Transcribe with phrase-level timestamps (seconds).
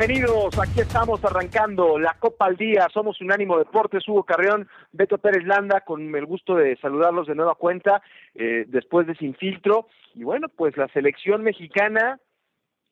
[0.00, 5.44] Bienvenidos, aquí estamos arrancando la Copa al Día, somos Unánimo Deportes, Hugo Carreón, Beto Pérez
[5.44, 8.00] Landa, con el gusto de saludarlos de nueva cuenta,
[8.34, 12.18] eh, después de Sin Filtro, y bueno, pues la selección mexicana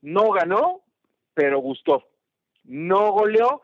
[0.02, 0.82] no ganó,
[1.32, 2.04] pero gustó,
[2.64, 3.62] no goleó,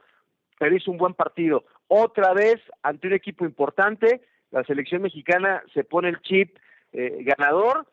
[0.59, 5.85] pero hizo un buen partido, otra vez ante un equipo importante, la selección mexicana se
[5.85, 6.57] pone el chip
[6.95, 7.87] eh, ganador,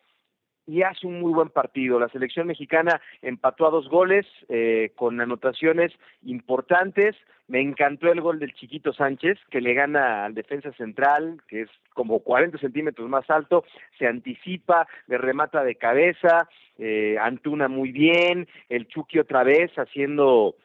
[0.68, 2.00] y hace un muy buen partido.
[2.00, 5.92] La selección mexicana empató a dos goles eh, con anotaciones
[6.24, 7.16] importantes.
[7.48, 11.70] Me encantó el gol del Chiquito Sánchez, que le gana al defensa central, que es
[11.94, 13.66] como 40 centímetros más alto,
[14.00, 20.56] se anticipa, le remata de cabeza, eh, Antuna muy bien, el Chucky otra vez haciendo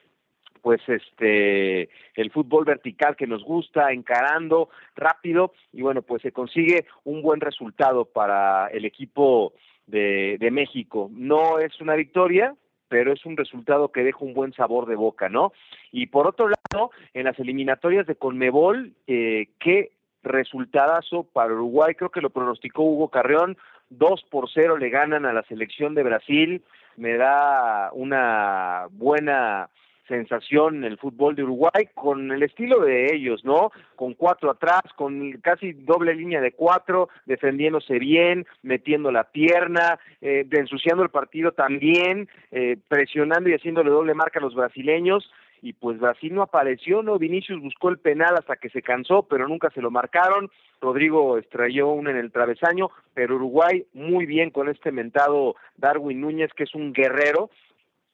[0.62, 6.86] pues este el fútbol vertical que nos gusta, encarando rápido y bueno, pues se consigue
[7.04, 9.52] un buen resultado para el equipo
[9.86, 11.10] de, de México.
[11.12, 12.54] No es una victoria,
[12.88, 15.52] pero es un resultado que deja un buen sabor de boca, ¿no?
[15.92, 19.90] Y por otro lado, en las eliminatorias de Conmebol, eh, qué
[20.22, 23.56] resultadazo para Uruguay, creo que lo pronosticó Hugo Carreón,
[23.90, 26.62] 2 por 0 le ganan a la selección de Brasil,
[26.96, 29.68] me da una buena
[30.08, 33.70] sensación en el fútbol de Uruguay con el estilo de ellos, ¿no?
[33.94, 40.46] Con cuatro atrás, con casi doble línea de cuatro, defendiéndose bien, metiendo la pierna, eh,
[40.50, 45.30] ensuciando el partido también, eh, presionando y haciéndole doble marca a los brasileños.
[45.62, 47.18] Y pues Brasil no apareció, ¿no?
[47.18, 50.50] Vinicius buscó el penal hasta que se cansó, pero nunca se lo marcaron.
[50.80, 56.52] Rodrigo estrelló uno en el travesaño, pero Uruguay muy bien con este mentado Darwin Núñez,
[56.52, 57.50] que es un guerrero,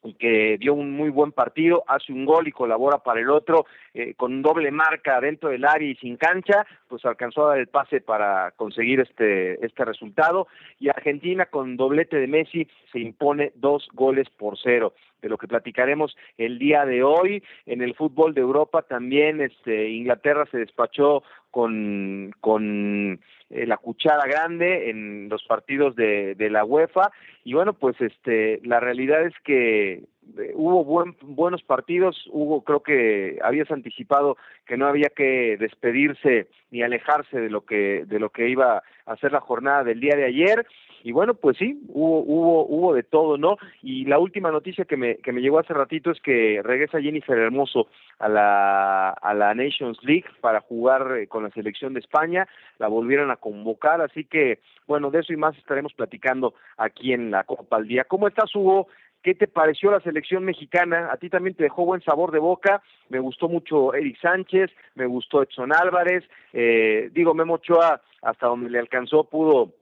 [0.05, 3.67] y que dio un muy buen partido, hace un gol y colabora para el otro,
[3.95, 7.69] eh, con doble marca dentro del área y sin cancha, pues alcanzó a dar el
[7.69, 10.49] pase para conseguir este, este resultado,
[10.79, 14.93] y Argentina con doblete de Messi se impone dos goles por cero
[15.23, 17.43] de lo que platicaremos el día de hoy.
[17.65, 24.27] En el fútbol de Europa también este, Inglaterra se despachó con, con eh, la cuchara
[24.27, 27.11] grande en los partidos de, de la UEFA.
[27.45, 29.93] Y bueno pues este la realidad es que
[30.39, 36.49] eh, hubo buen, buenos partidos, hubo creo que habías anticipado que no había que despedirse
[36.71, 40.17] ni alejarse de lo que de lo que iba a ser la jornada del día
[40.17, 40.67] de ayer
[41.03, 44.97] y bueno pues sí hubo hubo hubo de todo no y la última noticia que
[44.97, 49.55] me que me llegó hace ratito es que regresa Jennifer Hermoso a la a la
[49.55, 52.47] Nations League para jugar eh, con la selección de España
[52.79, 57.31] la volvieron a convocar así que bueno de eso y más estaremos platicando aquí en
[57.31, 58.89] la Copa al Día cómo estás Hugo
[59.23, 61.09] ¿Qué te pareció la selección mexicana?
[61.13, 62.83] A ti también te dejó buen sabor de boca.
[63.09, 66.25] Me gustó mucho Eric Sánchez, me gustó Edson Álvarez.
[66.53, 69.75] Eh, digo, Memo Ochoa, hasta donde le alcanzó, pudo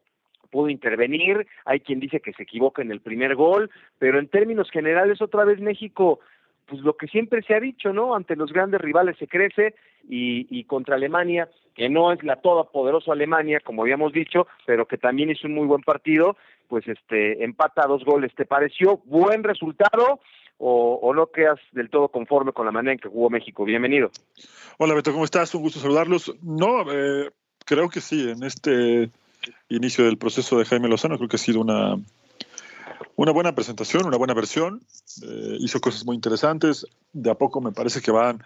[0.50, 4.70] pudo intervenir, hay quien dice que se equivoca en el primer gol, pero en términos
[4.70, 6.20] generales otra vez México,
[6.66, 8.14] pues lo que siempre se ha dicho, ¿no?
[8.14, 9.74] Ante los grandes rivales se crece
[10.08, 14.98] y, y contra Alemania, que no es la todopoderosa Alemania, como habíamos dicho, pero que
[14.98, 16.36] también hizo un muy buen partido,
[16.68, 18.32] pues este empata dos goles.
[18.34, 20.20] ¿Te pareció buen resultado
[20.58, 23.64] o, no quedas del todo conforme con la manera en que jugó México?
[23.64, 24.10] Bienvenido.
[24.78, 25.54] Hola Beto, ¿cómo estás?
[25.54, 26.34] Un gusto saludarlos.
[26.42, 27.30] No, eh,
[27.64, 29.10] creo que sí, en este
[29.68, 31.96] inicio del proceso de Jaime Lozano creo que ha sido una,
[33.16, 34.82] una buena presentación, una buena versión.
[35.22, 36.86] Eh, hizo cosas muy interesantes.
[37.12, 38.42] De a poco me parece que van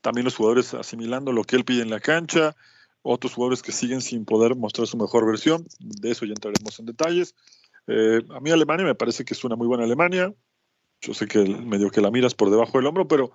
[0.00, 2.54] también los jugadores asimilando lo que él pide en la cancha
[3.04, 5.66] otros jugadores que siguen sin poder mostrar su mejor versión.
[5.78, 7.34] De eso ya entraremos en detalles.
[7.86, 10.32] Eh, a mí Alemania me parece que es una muy buena Alemania.
[11.02, 13.30] Yo sé que medio que la miras por debajo del hombro, pero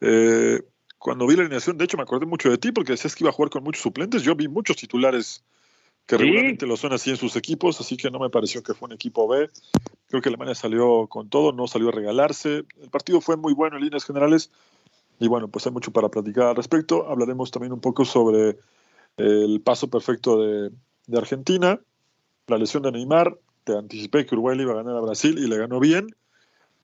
[0.00, 0.60] eh,
[0.98, 3.30] cuando vi la alineación, de hecho me acordé mucho de ti porque decías que iba
[3.30, 4.22] a jugar con muchos suplentes.
[4.22, 5.44] Yo vi muchos titulares
[6.06, 8.86] que regularmente lo son así en sus equipos, así que no me pareció que fue
[8.86, 9.48] un equipo B.
[10.08, 12.64] Creo que Alemania salió con todo, no salió a regalarse.
[12.80, 14.50] El partido fue muy bueno en líneas generales
[15.18, 17.08] y bueno, pues hay mucho para platicar al respecto.
[17.08, 18.58] Hablaremos también un poco sobre
[19.16, 20.70] el paso perfecto de,
[21.06, 21.80] de Argentina
[22.46, 25.46] la lesión de Neymar, te anticipé que Uruguay le iba a ganar a Brasil y
[25.46, 26.08] le ganó bien,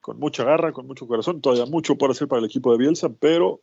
[0.00, 3.10] con mucha garra, con mucho corazón, todavía mucho por hacer para el equipo de Bielsa,
[3.10, 3.60] pero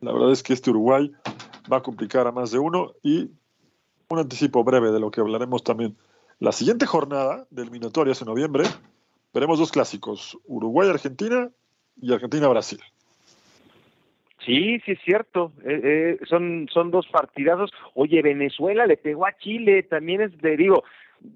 [0.00, 1.12] la verdad es que este Uruguay
[1.70, 3.30] va a complicar a más de uno y
[4.12, 5.96] un anticipo breve de lo que hablaremos también.
[6.38, 8.64] La siguiente jornada del eliminatorias en noviembre
[9.32, 11.50] veremos dos clásicos, Uruguay-Argentina
[12.00, 12.80] y Argentina-Brasil.
[14.44, 15.52] Sí, sí es cierto.
[15.64, 17.72] Eh, eh, son, son dos partidazos.
[17.94, 20.82] Oye, Venezuela le pegó a Chile, también es de, digo,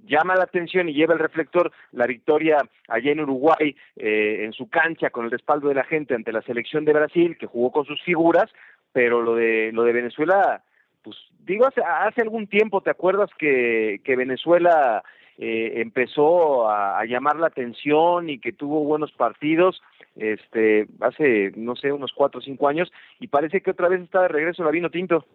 [0.06, 2.58] llama la atención y lleva el reflector la victoria
[2.88, 6.43] allá en Uruguay, eh, en su cancha, con el respaldo de la gente ante la
[6.43, 8.50] selección de Brasil, que jugó con sus figuras,
[8.93, 10.64] pero lo de, lo de Venezuela,
[11.06, 11.17] pues
[11.47, 15.05] digo, hace, hace algún tiempo, ¿te acuerdas que, que Venezuela
[15.38, 19.81] eh, empezó a, llamar la atención y que tuvo buenos partidos
[20.17, 24.23] este hace no sé unos cuatro o cinco años y parece que otra vez está
[24.23, 25.26] de regreso la vino tinto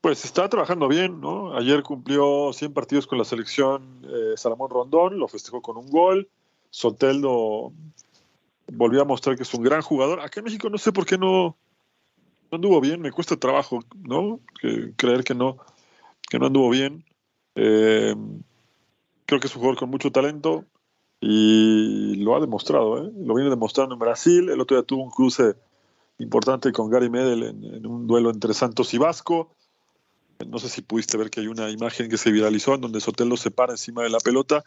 [0.00, 5.18] pues está trabajando bien no ayer cumplió 100 partidos con la selección eh, Salomón Rondón
[5.18, 6.28] lo festejó con un gol.
[6.70, 7.72] Soteldo
[8.72, 10.20] volvió a mostrar que es un gran jugador.
[10.20, 11.56] Acá en México no sé por qué no
[12.56, 14.40] anduvo bien me cuesta trabajo no
[14.96, 15.58] creer que no
[16.28, 17.04] que no anduvo bien
[17.54, 18.14] eh,
[19.26, 20.66] creo que es un jugador con mucho talento
[21.20, 23.10] y lo ha demostrado, ¿eh?
[23.16, 24.50] lo viene demostrando en Brasil.
[24.50, 25.54] El otro día tuvo un cruce
[26.18, 29.54] importante con Gary Medel en, un duelo entre Santos y Vasco.
[30.46, 33.36] No sé si pudiste ver que hay una imagen que se viralizó en donde Sotelo
[33.36, 34.64] se para encima de la pelota,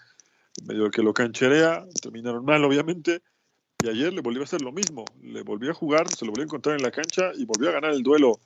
[0.65, 3.21] medio que lo cancherea, terminaron mal obviamente,
[3.83, 6.43] y ayer le volvió a hacer lo mismo, le volvió a jugar, se lo volvió
[6.43, 8.39] a encontrar en la cancha y volvió a ganar el duelo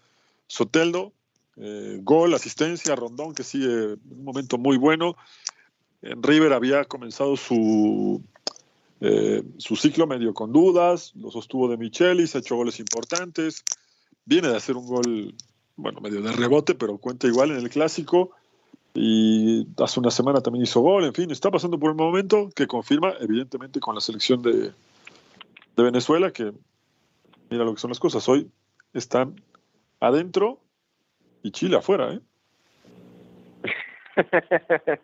[0.47, 1.13] Soteldo,
[1.55, 5.15] eh, gol, asistencia, Rondón que sigue un momento muy bueno.
[6.01, 8.21] En River había comenzado su,
[8.99, 13.63] eh, su ciclo medio con dudas, lo sostuvo de Michelis, ha hecho goles importantes,
[14.25, 15.33] viene de hacer un gol,
[15.77, 18.31] bueno, medio de rebote, pero cuenta igual en el clásico.
[18.93, 22.67] Y hace una semana también hizo gol, en fin, está pasando por un momento que
[22.67, 24.73] confirma, evidentemente, con la selección de,
[25.75, 26.51] de Venezuela, que
[27.49, 28.49] mira lo que son las cosas, hoy
[28.93, 29.35] están
[29.99, 30.59] adentro
[31.43, 32.19] y Chile afuera, ¿eh?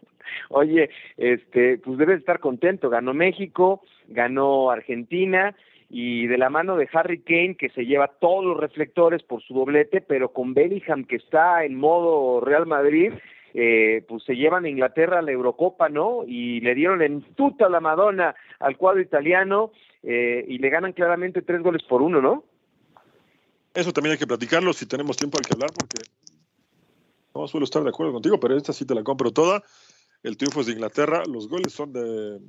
[0.50, 2.90] Oye, este, pues debes estar contento.
[2.90, 5.56] Ganó México, ganó Argentina
[5.90, 9.54] y de la mano de Harry Kane que se lleva todos los reflectores por su
[9.54, 13.14] doblete, pero con Bellingham que está en modo Real Madrid,
[13.54, 16.24] eh, pues se llevan a Inglaterra a la Eurocopa, ¿no?
[16.28, 19.72] Y le dieron en tuta la Madonna al cuadro italiano
[20.10, 22.46] eh, y le ganan claramente tres goles por uno, ¿no?
[23.74, 25.98] Eso también hay que platicarlo si tenemos tiempo al que hablar, porque
[27.36, 29.64] no suelo estar de acuerdo contigo, pero esta sí te la compro toda.
[30.24, 32.40] El triunfo es de Inglaterra, los goles son de,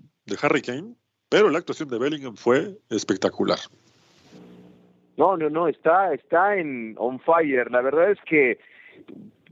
[0.41, 0.95] Harry Kane,
[1.29, 3.59] pero la actuación de Bellingham fue espectacular.
[5.17, 7.73] No, no, no, está, está en on fire.
[7.73, 8.61] La verdad es que,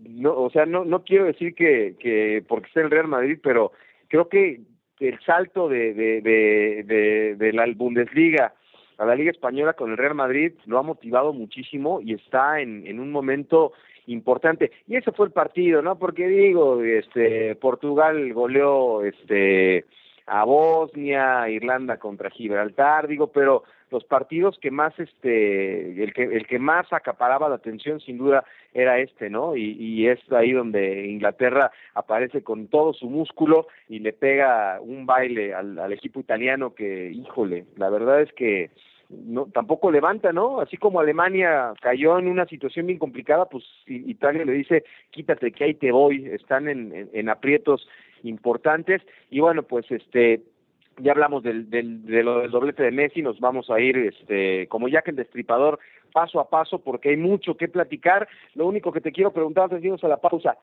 [0.09, 3.73] no, o sea, no, no quiero decir que, que porque está el Real Madrid, pero
[4.07, 4.61] creo que
[5.01, 8.55] el salto de, de, de, de la Bundesliga
[8.99, 12.87] a la Liga Española con el Real Madrid lo ha motivado muchísimo y está en,
[12.87, 13.73] en un momento
[14.07, 14.73] importante.
[14.87, 15.99] Y ese fue el partido, ¿no?
[15.99, 19.85] Porque digo, este Portugal goleó este
[20.27, 26.47] a Bosnia, Irlanda contra Gibraltar, digo, pero los partidos que más este el que el
[26.47, 28.45] que más acaparaba la atención sin duda
[28.75, 34.13] era este no y, es ahí donde Inglaterra aparece con todo su músculo y le
[34.13, 38.71] pega un baile al, al equipo italiano que híjole la verdad es que
[39.09, 40.61] no tampoco levanta, ¿no?
[40.61, 45.65] Así como Alemania cayó en una situación bien complicada, pues Italia le dice, quítate que
[45.65, 47.89] ahí te voy, están en, en, aprietos
[48.25, 49.03] importantes.
[49.31, 50.43] Y bueno, pues este
[50.99, 54.67] ya hablamos del, del, de lo del doblete de Messi, nos vamos a ir este
[54.69, 55.79] como ya que el destripador
[56.13, 58.29] paso a paso porque hay mucho que platicar.
[58.55, 60.57] Lo único que te quiero preguntar antes de irnos a la pausa,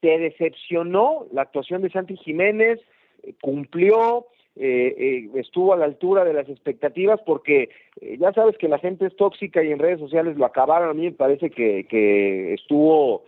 [0.00, 2.80] ¿te decepcionó la actuación de Santi Jiménez?
[3.40, 4.26] ¿Cumplió?
[4.58, 7.68] Eh, eh, estuvo a la altura de las expectativas porque
[8.00, 10.88] eh, ya sabes que la gente es tóxica y en redes sociales lo acabaron.
[10.88, 13.24] A mí me parece que, que estuvo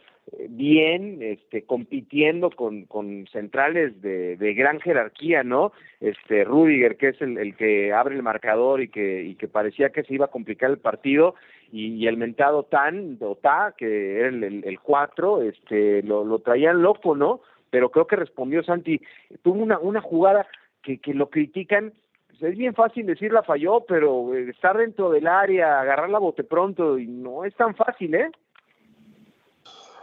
[0.49, 7.23] bien este compitiendo con, con centrales de, de gran jerarquía no este Rudiger que es
[7.23, 10.30] el, el que abre el marcador y que y que parecía que se iba a
[10.30, 11.35] complicar el partido
[11.70, 13.38] y, el mentado Tan o
[13.76, 18.16] que era el, el, el cuatro este lo, lo traían loco no pero creo que
[18.16, 19.00] respondió Santi.
[19.42, 20.47] Tuvo una una jugada
[20.82, 21.92] que, que lo critican,
[22.28, 26.18] pues es bien fácil decir la falló, pero eh, estar dentro del área, agarrar la
[26.18, 28.30] bote pronto, y no es tan fácil, ¿eh?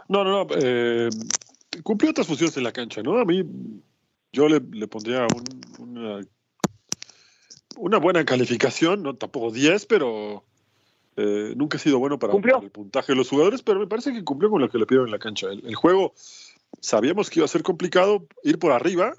[0.08, 0.46] No, no, no.
[0.56, 1.08] Eh,
[1.82, 3.18] cumplió otras funciones en la cancha, ¿no?
[3.18, 3.44] A mí,
[4.32, 6.20] yo le, le pondría un, una,
[7.76, 10.44] una buena calificación, no tampoco 10, pero
[11.16, 14.12] eh, nunca ha sido bueno para, para, el puntaje de los jugadores, pero me parece
[14.12, 15.48] que cumplió con lo que le pidieron en la cancha.
[15.48, 16.14] El, el juego
[16.80, 19.14] sabíamos que iba a ser complicado ir por arriba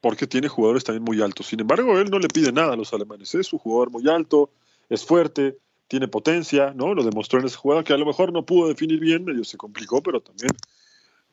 [0.00, 1.46] porque tiene jugadores también muy altos.
[1.46, 3.34] Sin embargo, él no le pide nada a los alemanes.
[3.34, 4.50] Es un jugador muy alto,
[4.88, 6.94] es fuerte, tiene potencia, ¿no?
[6.94, 9.56] Lo demostró en esa jugada que a lo mejor no pudo definir bien, medio se
[9.56, 10.50] complicó, pero también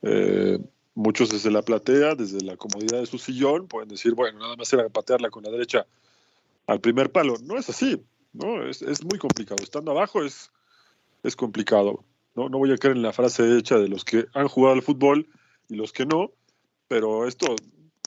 [0.04, 0.60] eh,
[0.96, 4.72] muchos desde la platea, desde la comodidad de su sillón, pueden decir, bueno, nada más
[4.74, 5.86] era patearla con la derecha
[6.68, 7.36] al primer palo.
[7.44, 8.68] No es así, ¿no?
[8.68, 9.64] Es, es muy complicado.
[9.64, 10.52] Estando abajo es,
[11.24, 12.04] es complicado.
[12.36, 12.50] ¿no?
[12.50, 15.28] no voy a caer en la frase hecha de los que han jugado al fútbol
[15.70, 16.32] y los que no,
[16.88, 17.56] pero esto,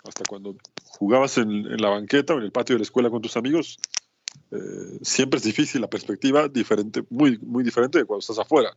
[0.04, 3.36] hasta cuando jugabas en, la banqueta o en el patio de la escuela con tus
[3.36, 3.78] amigos,
[4.50, 8.76] eh, siempre es difícil la perspectiva, diferente, muy, muy diferente de cuando estás afuera.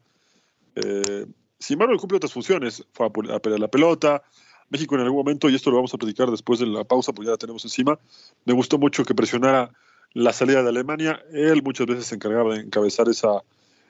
[0.75, 1.25] Eh,
[1.57, 4.23] sin embargo, él cumple otras funciones, fue a, a pelear la pelota,
[4.69, 7.27] México en algún momento, y esto lo vamos a platicar después de la pausa, porque
[7.27, 7.99] ya la tenemos encima,
[8.45, 9.71] me gustó mucho que presionara
[10.13, 11.23] la salida de Alemania.
[11.31, 13.43] Él muchas veces se encargaba de encabezar esa,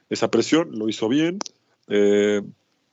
[0.09, 1.39] esa presión, lo hizo bien.
[1.87, 2.41] Eh,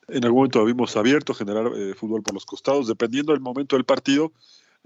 [0.08, 3.76] en algún momento lo vimos abierto, generar eh, fútbol por los costados, dependiendo del momento
[3.76, 4.32] del partido,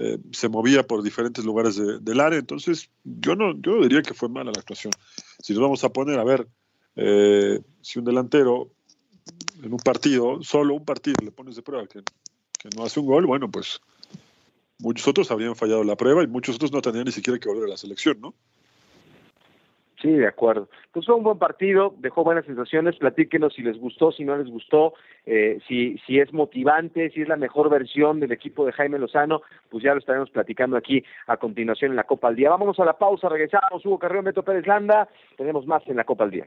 [0.01, 4.29] eh, se movía por diferentes lugares del área, entonces yo no, yo diría que fue
[4.29, 4.93] mala la actuación.
[5.43, 6.49] Si nos vamos a poner a ver
[7.83, 8.71] si un delantero
[9.63, 12.01] en un partido, solo un partido, le pones de prueba que,
[12.59, 13.81] que no hace un gol, bueno, pues
[14.79, 17.65] muchos otros habrían fallado la prueba y muchos otros no tendrían ni siquiera que volver
[17.65, 18.35] a la selección, ¿no?
[20.01, 20.69] Sí, de acuerdo.
[20.93, 24.49] Pues fue un buen partido, dejó buenas sensaciones, platíquenos si les gustó, si no les
[24.49, 24.95] gustó,
[25.27, 29.43] eh, si, si es motivante, si es la mejor versión del equipo de Jaime Lozano,
[29.69, 32.49] pues ya lo estaremos platicando aquí a continuación en la Copa al Día.
[32.49, 36.25] Vámonos a la pausa, regresamos, Hugo Carrión, Beto Pérez Landa, tenemos más en la Copa
[36.25, 36.47] al Día.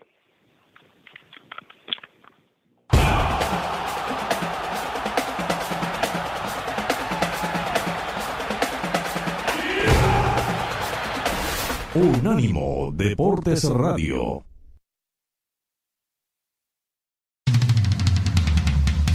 [11.96, 14.44] Unánimo Deportes Radio.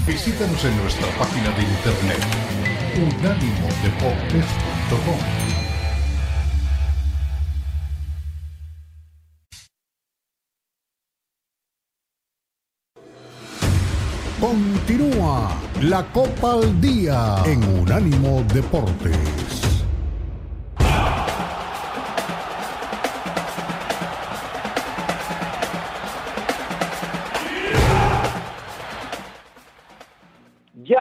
[0.06, 2.22] Visítanos en nuestra página de internet
[2.94, 5.18] unánimodeportes.com.
[14.40, 19.67] Continúa la Copa al Día en Unánimo Deportes.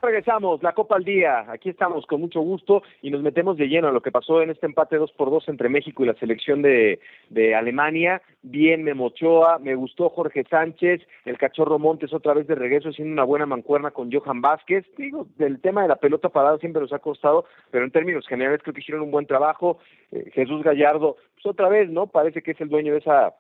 [0.08, 1.46] Regresamos, la Copa al Día.
[1.52, 4.50] Aquí estamos con mucho gusto y nos metemos de lleno a lo que pasó en
[4.50, 7.00] este empate 2 por 2 entre México y la selección de,
[7.30, 8.22] de Alemania.
[8.42, 13.12] Bien Memo Ochoa, me gustó Jorge Sánchez, el cachorro Montes otra vez de regreso haciendo
[13.12, 14.86] una buena mancuerna con Johan Vázquez.
[14.98, 18.62] Digo, del tema de la pelota parada siempre nos ha costado, pero en términos generales
[18.64, 19.80] creo que hicieron un buen trabajo.
[20.14, 22.08] Eh, Jesús Gallardo, pues otra vez, ¿no?
[22.08, 23.34] Parece que es el dueño de esa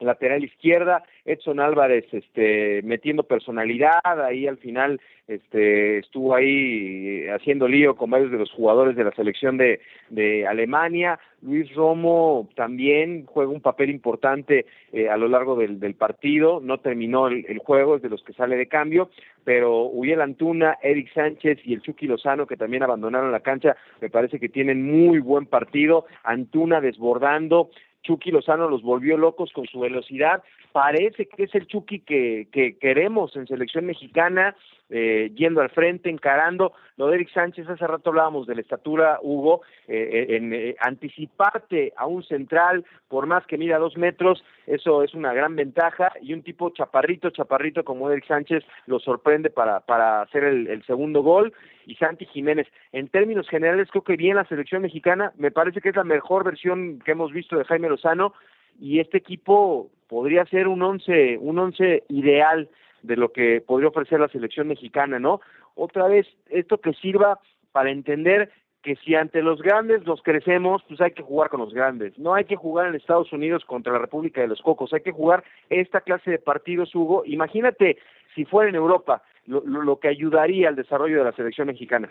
[0.00, 7.96] lateral izquierda, Edson Álvarez este metiendo personalidad, ahí al final este estuvo ahí haciendo lío
[7.96, 13.52] con varios de los jugadores de la selección de, de Alemania, Luis Romo también juega
[13.52, 17.96] un papel importante eh, a lo largo del, del partido, no terminó el, el, juego,
[17.96, 19.10] es de los que sale de cambio,
[19.44, 24.10] pero Uriel Antuna, Eric Sánchez y el Chucky Lozano que también abandonaron la cancha, me
[24.10, 27.70] parece que tienen muy buen partido, Antuna desbordando,
[28.02, 30.42] Chucky Lozano los volvió locos con su velocidad.
[30.72, 34.56] Parece que es el Chucky que, que queremos en selección mexicana,
[34.90, 36.72] eh, yendo al frente, encarando.
[36.96, 41.92] Lo de Eric Sánchez, hace rato hablábamos de la estatura, Hugo, eh, en eh, anticiparte
[41.96, 46.12] a un central, por más que mida dos metros, eso es una gran ventaja.
[46.20, 50.84] Y un tipo chaparrito, chaparrito como Eric Sánchez, lo sorprende para, para hacer el, el
[50.84, 51.52] segundo gol
[51.86, 52.66] y Santi Jiménez.
[52.92, 56.44] En términos generales, creo que bien la selección mexicana, me parece que es la mejor
[56.44, 58.34] versión que hemos visto de Jaime Lozano
[58.80, 62.68] y este equipo podría ser un once, un once ideal
[63.02, 65.40] de lo que podría ofrecer la selección mexicana, ¿no?
[65.74, 67.38] Otra vez, esto que sirva
[67.72, 68.50] para entender
[68.82, 72.18] que si ante los grandes los crecemos, pues hay que jugar con los grandes.
[72.18, 75.12] No hay que jugar en Estados Unidos contra la República de los Cocos, hay que
[75.12, 77.22] jugar esta clase de partidos, Hugo.
[77.26, 77.98] Imagínate
[78.34, 82.08] si fuera en Europa, lo, lo, que ayudaría al desarrollo de la selección mexicana.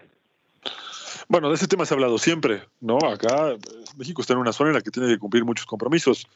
[1.29, 2.97] Bueno, de ese tema se ha hablado siempre, ¿no?
[2.97, 3.55] Acá
[3.97, 6.27] México está en una zona en la que tiene que cumplir muchos compromisos.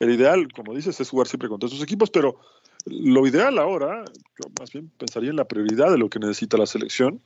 [0.00, 2.40] El ideal, como dices, es jugar siempre contra esos equipos, pero
[2.86, 4.04] lo ideal ahora,
[4.42, 7.20] yo más bien pensaría en la prioridad de lo que necesita la selección,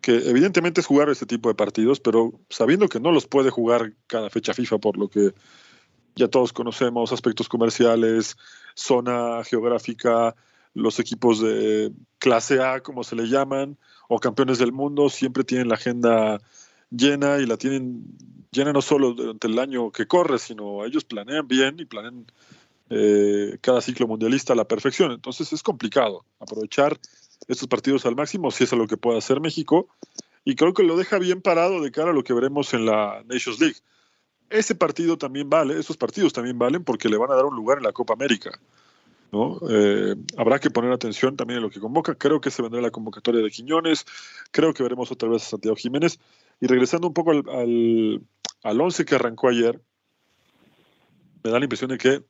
[0.00, 3.92] que evidentemente es jugar ese tipo de partidos, pero sabiendo que no los puede jugar
[4.08, 5.32] cada fecha FIFA por lo que
[6.16, 8.36] ya todos conocemos, aspectos comerciales,
[8.74, 10.34] zona geográfica,
[10.74, 15.68] los equipos de clase A, como se le llaman, o campeones del mundo, siempre tienen
[15.68, 16.40] la agenda
[16.90, 18.04] llena y la tienen
[18.50, 22.26] llena no solo durante el año que corre, sino ellos planean bien y planean
[22.90, 25.12] eh, cada ciclo mundialista a la perfección.
[25.12, 26.98] Entonces es complicado aprovechar
[27.48, 29.88] estos partidos al máximo, si es a lo que puede hacer México,
[30.44, 33.22] y creo que lo deja bien parado de cara a lo que veremos en la
[33.26, 33.76] Nations League.
[34.48, 37.78] Ese partido también vale, esos partidos también valen porque le van a dar un lugar
[37.78, 38.58] en la Copa América.
[39.32, 39.60] ¿no?
[39.68, 42.16] Eh, habrá que poner atención también en lo que convoca.
[42.16, 44.04] Creo que se vendrá la convocatoria de Quiñones.
[44.50, 46.18] Creo que veremos otra vez a Santiago Jiménez.
[46.60, 48.22] Y regresando un poco al, al,
[48.62, 49.80] al once que arrancó ayer,
[51.42, 52.22] me da la impresión de que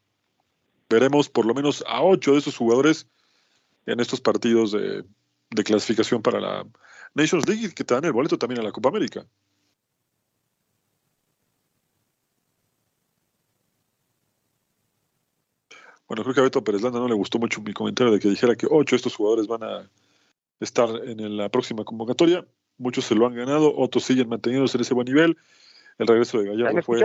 [0.89, 3.07] veremos por lo menos a ocho de esos jugadores
[3.87, 5.05] en estos partidos de,
[5.65, 6.67] clasificación para la
[7.15, 9.27] Nations League que te dan el boleto también a la Copa América.
[16.07, 18.29] Bueno, creo que a Beto Pérez Landa no le gustó mucho mi comentario de que
[18.29, 19.91] dijera que ocho de estos jugadores van a
[20.59, 22.45] estar en la próxima convocatoria.
[22.81, 25.37] Muchos se lo han ganado, otros siguen manteniéndose en ese buen nivel.
[25.99, 26.99] El regreso de Gallardo fue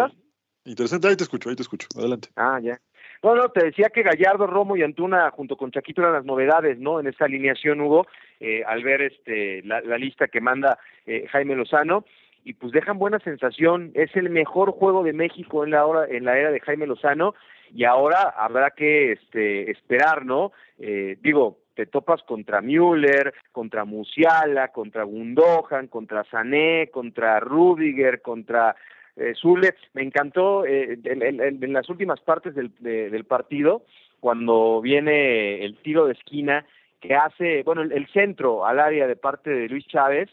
[0.63, 1.09] interesante.
[1.09, 1.87] Ahí te escucho, ahí te escucho.
[1.97, 2.29] Adelante.
[2.37, 2.79] Ah, ya.
[3.21, 6.79] No, no, te decía que Gallardo, Romo y Antuna junto con Chaquito eran las novedades,
[6.79, 7.01] ¿no?
[7.01, 8.07] En esta alineación, Hugo,
[8.39, 12.05] eh, al ver este la, la, lista que manda eh, Jaime Lozano
[12.45, 13.91] y pues dejan buena sensación.
[13.95, 17.35] Es el mejor juego de México en la hora, en la era de Jaime Lozano
[17.73, 20.53] y ahora habrá que este, esperar, ¿no?
[20.79, 28.75] Eh, digo, te topas contra Müller, contra Musiala, contra Gundogan, contra Sané, contra Rudiger, contra
[29.15, 29.75] eh, Zule.
[29.93, 33.83] Me encantó eh, en, las últimas partes del, de, del partido,
[34.19, 36.65] cuando viene el tiro de esquina
[37.01, 40.29] que hace, bueno, el centro al área de parte de Luis Chávez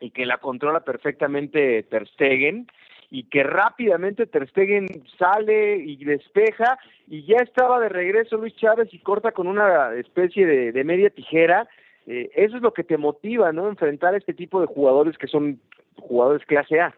[0.00, 2.68] y que la controla perfectamente Ter Stegen
[3.10, 4.86] y que rápidamente Ter Stegen
[5.18, 10.46] sale y despeja y ya estaba de regreso Luis Chávez y corta con una especie
[10.46, 11.68] de, de media tijera.
[12.06, 13.68] Eh, eso es lo que te motiva, ¿no?
[13.68, 15.60] Enfrentar a este tipo de jugadores que son
[15.96, 16.94] jugadores clase A.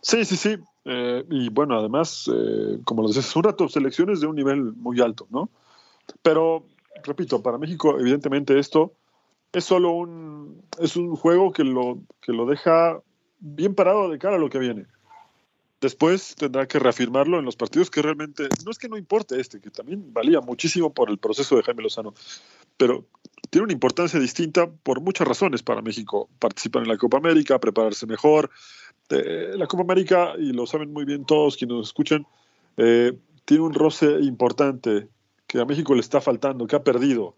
[0.00, 0.56] Sí, sí, sí.
[0.84, 4.72] Eh, y bueno, además, eh, como lo decías hace un rato, selecciones de un nivel
[4.76, 5.50] muy alto, ¿no?
[6.22, 6.64] Pero,
[7.04, 8.92] repito, para México, evidentemente esto
[9.52, 13.00] es solo un, es un juego que lo, que lo deja
[13.40, 14.86] bien parado de cara a lo que viene.
[15.80, 19.60] Después tendrá que reafirmarlo en los partidos que realmente, no es que no importe este,
[19.60, 22.14] que también valía muchísimo por el proceso de Jaime Lozano,
[22.76, 23.04] pero
[23.50, 26.28] tiene una importancia distinta por muchas razones para México.
[26.40, 28.50] Participar en la Copa América, prepararse mejor.
[29.10, 32.26] Eh, la Copa América, y lo saben muy bien todos quienes nos escuchan,
[32.76, 33.12] eh,
[33.44, 35.08] tiene un roce importante
[35.46, 37.36] que a México le está faltando, que ha perdido.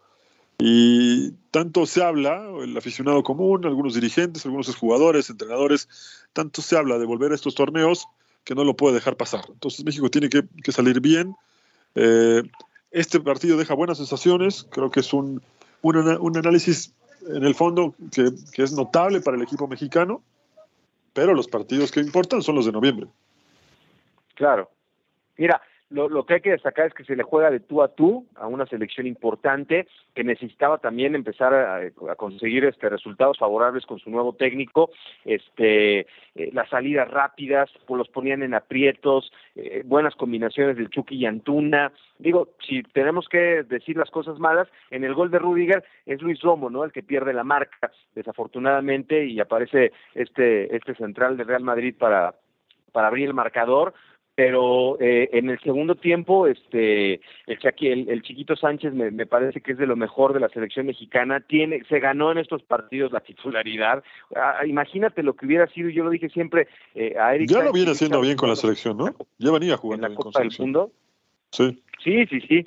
[0.62, 5.88] Y tanto se habla, el aficionado común, algunos dirigentes, algunos jugadores, entrenadores,
[6.34, 8.06] tanto se habla de volver a estos torneos
[8.44, 9.44] que no lo puede dejar pasar.
[9.48, 11.34] Entonces México tiene que, que salir bien.
[11.94, 12.42] Eh,
[12.90, 15.40] este partido deja buenas sensaciones, creo que es un,
[15.80, 16.92] un, un análisis
[17.26, 20.22] en el fondo que, que, es notable para el equipo mexicano,
[21.14, 23.06] pero los partidos que importan son los de noviembre.
[24.34, 24.70] Claro.
[25.36, 25.60] Mira,
[25.90, 28.26] lo, lo, que hay que destacar es que se le juega de tú a tú
[28.36, 34.08] a una selección importante que necesitaba también empezar a, conseguir este resultados favorables con su
[34.08, 34.90] nuevo técnico.
[35.24, 41.16] Este eh, las salidas rápidas pues los ponían en aprietos eh, buenas combinaciones del Chucky
[41.16, 41.92] y Antuna.
[42.18, 46.40] Digo si tenemos que decir las cosas malas en el gol de Rudiger es Luis
[46.40, 51.62] Romo no el que pierde la marca desafortunadamente y aparece este este central de Real
[51.62, 52.34] Madrid para
[52.92, 53.94] para abrir el marcador
[54.40, 59.60] pero eh, en el segundo tiempo este el, el, el chiquito Sánchez me, me, parece
[59.60, 61.40] que es de lo mejor de la selección mexicana.
[61.40, 64.02] Tiene se ganó en estos partidos la titularidad.
[64.34, 67.66] Ah, imagínate lo que hubiera sido yo lo dije siempre eh, a Eric ya Sánchez,
[67.66, 70.52] lo viene haciendo bien con la selección no ya venía jugando en la Copa del
[70.58, 70.90] Mundo.
[71.50, 71.82] Sí.
[72.02, 72.64] Sí sí sí.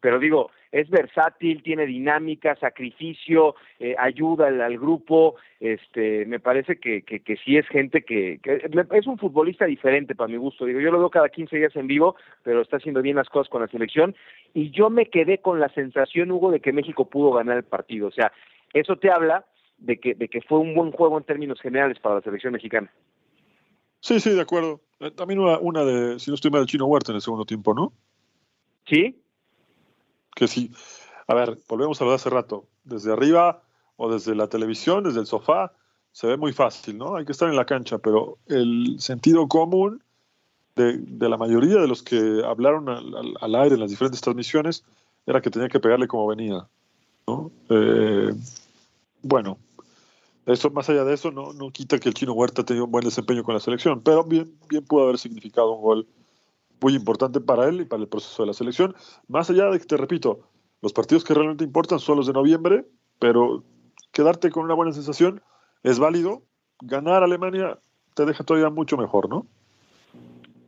[0.00, 6.80] Pero digo es versátil, tiene dinámica, sacrificio, eh, ayuda al, al, grupo, este, me parece
[6.80, 10.64] que, que, que sí es gente que, que, es un futbolista diferente para mi gusto,
[10.64, 13.48] digo, yo lo veo cada 15 días en vivo, pero está haciendo bien las cosas
[13.48, 14.16] con la selección,
[14.52, 18.08] y yo me quedé con la sensación, Hugo, de que México pudo ganar el partido,
[18.08, 18.32] o sea,
[18.72, 19.46] eso te habla
[19.78, 22.90] de que, de que fue un buen juego en términos generales para la selección mexicana.
[24.00, 24.80] Sí, sí, de acuerdo.
[24.98, 27.44] Eh, también una, una de, si no estoy mal, el chino Huerta en el segundo
[27.44, 27.92] tiempo, ¿no?
[28.86, 29.23] Sí,
[30.34, 30.72] que sí.
[31.26, 32.66] A ver, volvemos a lo de hace rato.
[32.84, 33.62] Desde arriba
[33.96, 35.72] o desde la televisión, desde el sofá,
[36.12, 37.16] se ve muy fácil, ¿no?
[37.16, 40.02] Hay que estar en la cancha, pero el sentido común
[40.76, 44.20] de, de la mayoría de los que hablaron al, al, al, aire en las diferentes
[44.20, 44.84] transmisiones
[45.26, 46.66] era que tenía que pegarle como venía,
[47.26, 47.50] ¿no?
[47.70, 48.34] Eh,
[49.22, 49.58] bueno,
[50.46, 53.04] eso, más allá de eso, no, no quita que el chino Huerta tenía un buen
[53.04, 56.06] desempeño con la selección, pero bien, bien pudo haber significado un gol
[56.80, 58.94] muy importante para él y para el proceso de la selección.
[59.28, 60.48] Más allá de que, te repito,
[60.82, 62.84] los partidos que realmente importan son los de noviembre,
[63.18, 63.64] pero
[64.12, 65.40] quedarte con una buena sensación
[65.82, 66.42] es válido.
[66.82, 67.78] Ganar Alemania
[68.14, 69.46] te deja todavía mucho mejor, ¿no?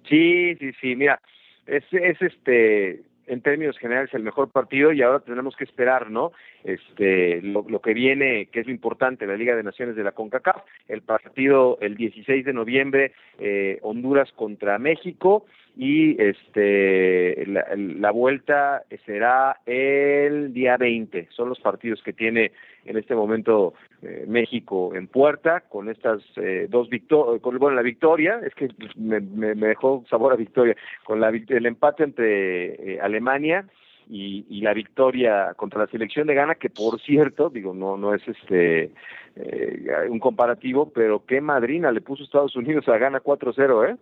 [0.09, 0.97] Sí, sí, sí.
[0.97, 1.21] Mira,
[1.67, 6.33] es, es este en términos generales el mejor partido y ahora tenemos que esperar, ¿no?
[6.65, 10.13] Este, lo, lo, que viene, que es lo importante, la Liga de Naciones de la
[10.13, 15.45] CONCACAF, el partido el 16 de noviembre, eh, Honduras contra México
[15.77, 21.29] y este la, la, vuelta será el día 20.
[21.31, 22.53] Son los partidos que tiene
[22.87, 28.41] en este momento eh, México en puerta con estas eh, dos victorias, bueno, la victoria,
[28.45, 33.01] es que me, me, me, dejó sabor a victoria, con la, el empate entre eh,
[33.01, 33.67] Alemania
[34.09, 38.15] y, y, la victoria contra la selección de Ghana, que por cierto, digo, no no
[38.15, 38.93] es este
[39.37, 43.97] eh, un comparativo, pero qué madrina le puso Estados Unidos a Ghana 4-0, ¿eh?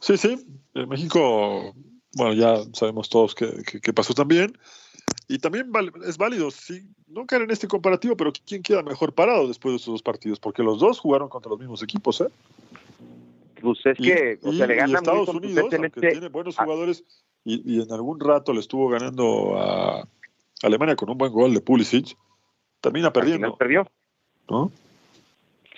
[0.00, 0.36] Sí, sí,
[0.74, 1.74] en México,
[2.14, 4.56] bueno, ya sabemos todos que, que, que pasó también.
[5.28, 5.72] Y también
[6.06, 9.76] es válido, sí, no caer en este comparativo, pero ¿quién queda mejor parado después de
[9.76, 10.38] esos dos partidos?
[10.38, 12.28] Porque los dos jugaron contra los mismos equipos, ¿eh?
[13.60, 17.04] Pues es que y, o sea, le gana y Estados Unidos, aunque tiene buenos jugadores
[17.44, 20.06] y, y, en algún rato le estuvo ganando a
[20.62, 22.16] Alemania con un buen gol de Pulisic,
[22.80, 23.56] termina perdiendo.
[23.56, 23.86] perdió.
[24.48, 24.70] ¿No?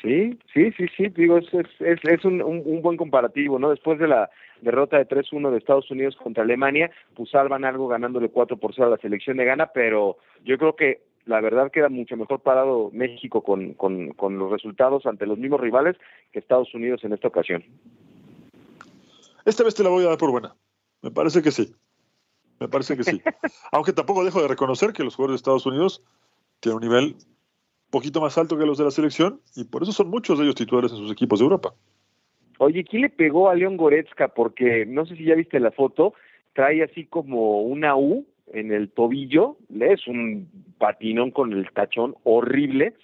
[0.01, 3.71] Sí, sí, sí, sí, digo, es, es, es un, un, un, buen comparativo, ¿no?
[3.71, 4.31] Después de la
[4.61, 8.87] derrota de 3-1 de Estados Unidos contra Alemania, pues salvan algo ganándole 4 por 0
[8.87, 12.91] a la selección de Ghana, pero yo creo que la verdad queda mucho mejor parado
[12.93, 15.97] México con, con, con los resultados ante los mismos rivales
[16.33, 17.65] que Estados Unidos en esta ocasión.
[19.45, 20.55] Esta vez te la voy a dar por buena.
[21.03, 21.75] Me parece que sí.
[22.61, 23.21] Me parece que sí.
[23.73, 26.03] Aunque tampoco dejo de reconocer que los jugadores de Estados Unidos
[26.61, 27.17] tienen un nivel
[27.91, 30.55] poquito más alto que los de la selección y por eso son muchos de ellos
[30.55, 31.73] titulares en sus equipos de Europa.
[32.59, 34.29] Oye, ¿quién le pegó a León Goretzka?
[34.29, 36.15] Porque no sé si ya viste la foto,
[36.55, 40.49] trae así como una U en el tobillo, es un
[40.79, 42.95] patinón con el tachón horrible.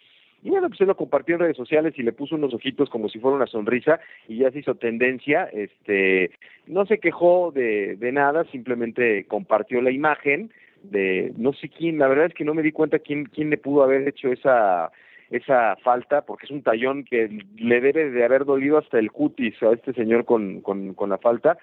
[0.42, 3.08] Y bueno, pues él lo compartió en redes sociales y le puso unos ojitos como
[3.08, 5.44] si fuera una sonrisa y ya se hizo tendencia.
[5.44, 6.32] Este,
[6.66, 10.50] no se quejó de, de nada, simplemente compartió la imagen
[10.90, 13.58] de no sé quién, la verdad es que no me di cuenta quién, quién le
[13.58, 14.90] pudo haber hecho esa,
[15.30, 19.60] esa falta, porque es un tallón que le debe de haber dolido hasta el cutis
[19.62, 21.58] a este señor con, con, con la falta.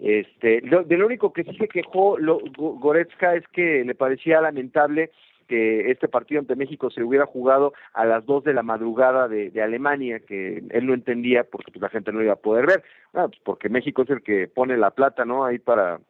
[0.00, 4.40] Este, lo, de lo único que sí se quejó lo, Goretzka es que le parecía
[4.40, 5.10] lamentable
[5.46, 9.50] que este partido ante México se hubiera jugado a las dos de la madrugada de,
[9.50, 12.82] de Alemania, que él no entendía porque pues, la gente no iba a poder ver,
[13.12, 15.44] ah, pues porque México es el que pone la plata, ¿no?
[15.44, 16.00] Ahí para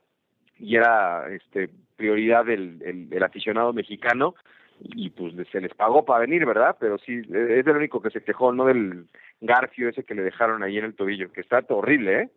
[0.59, 1.71] y era este
[2.03, 4.35] prioridad del, el, el aficionado mexicano
[4.81, 6.77] y pues se les pagó para venir, ¿verdad?
[6.81, 9.07] Pero sí, es el único que se quejó, no del
[9.41, 12.31] garfio ese que le dejaron ahí en el tobillo, que está horrible, ¿eh?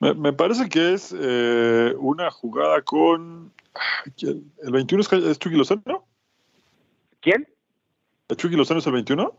[0.00, 3.52] Me, me parece que es eh, una jugada con...
[4.20, 6.04] ¿El 21 es, es Chucky Lozano?
[7.20, 7.46] ¿Quién?
[8.28, 9.32] ¿El Chucky Lozano es el 21?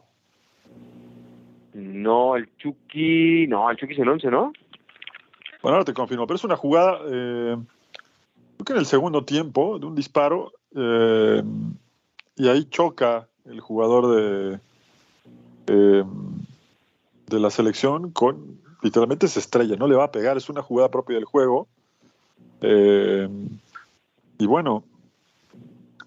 [1.74, 3.48] No, el Chucky...
[3.48, 4.54] No, el Chucky es el 11, ¿no?
[5.62, 7.00] Bueno, ahora te confirmo, pero es una jugada...
[7.12, 7.58] Eh,
[8.64, 10.54] creo que en el segundo tiempo de un disparo...
[10.76, 11.44] Eh,
[12.36, 14.60] y ahí choca el jugador de,
[15.68, 16.04] eh,
[17.28, 20.90] de la selección con, literalmente se estrella, no le va a pegar, es una jugada
[20.90, 21.68] propia del juego.
[22.62, 23.30] Eh,
[24.40, 24.84] y bueno,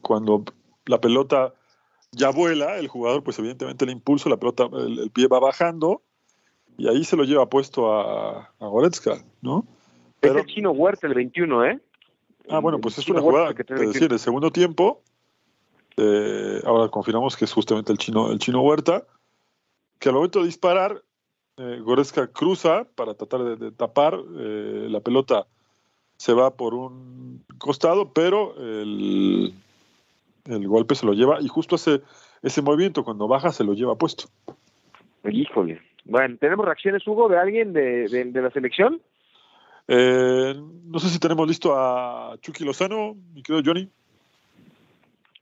[0.02, 0.44] cuando
[0.86, 1.54] la pelota
[2.10, 6.02] ya vuela, el jugador, pues evidentemente el impulso, la pelota, el, el pie va bajando
[6.76, 9.64] y ahí se lo lleva puesto a, a Goretzka, ¿no?
[10.20, 11.80] Pero, es el chino Huerta el 21, ¿eh?
[12.48, 15.02] Ah, bueno, pues es una jugada, que te decir, el segundo tiempo,
[15.96, 19.04] eh, ahora confirmamos que es justamente el chino, el chino Huerta,
[19.98, 21.02] que al momento de disparar,
[21.56, 25.46] eh, Goretzka cruza para tratar de, de tapar, eh, la pelota
[26.16, 29.54] se va por un costado, pero el,
[30.44, 32.02] el, golpe se lo lleva y justo ese,
[32.42, 34.28] ese movimiento cuando baja se lo lleva puesto.
[35.24, 35.80] Híjole.
[36.04, 39.00] Bueno, ¿tenemos reacciones, Hugo, de alguien de, de, de la selección?
[39.88, 43.88] Eh, no sé si tenemos listo a Chucky Lozano, mi querido Johnny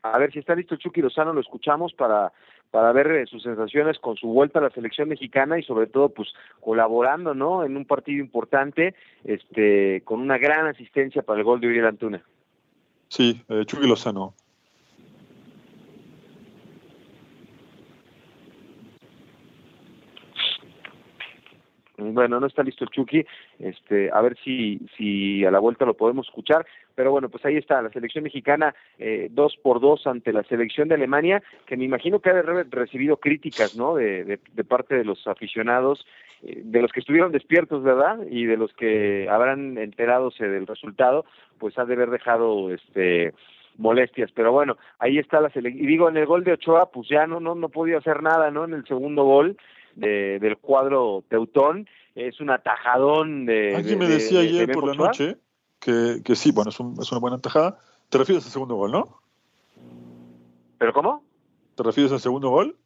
[0.05, 2.31] a ver si está listo Chucky Lozano, lo escuchamos para,
[2.71, 6.11] para ver eh, sus sensaciones con su vuelta a la selección mexicana y sobre todo
[6.11, 6.29] pues
[6.61, 7.65] colaborando, ¿no?
[7.65, 12.23] En un partido importante, este, con una gran asistencia para el gol de Uriel Antuna.
[13.09, 14.35] Sí, eh, Chucky Lozano.
[21.97, 23.25] Bueno, no está listo el Chucky,
[23.59, 27.57] este, a ver si, si a la vuelta lo podemos escuchar, pero bueno, pues ahí
[27.57, 31.85] está, la selección mexicana eh, dos por dos ante la selección de Alemania, que me
[31.85, 33.95] imagino que ha recibido críticas, ¿no?
[33.95, 36.07] De, de, de parte de los aficionados,
[36.43, 38.19] eh, de los que estuvieron despiertos, ¿verdad?
[38.29, 41.25] Y de los que habrán enteradose del resultado,
[41.59, 43.33] pues ha de haber dejado, este,
[43.77, 47.09] molestias, pero bueno, ahí está la selección, y digo, en el gol de Ochoa, pues
[47.09, 48.65] ya no, no, no podía hacer nada, ¿no?
[48.65, 49.57] En el segundo gol,
[49.97, 53.75] de, del cuadro Teutón, es un atajadón de...
[53.77, 55.37] Alguien me decía de, ayer por la noche
[55.81, 57.79] que, que sí, bueno, es, un, es una buena tajada.
[58.09, 59.21] ¿Te refieres al segundo gol, no?
[60.79, 61.25] ¿Pero cómo?
[61.75, 62.77] ¿Te refieres al segundo gol?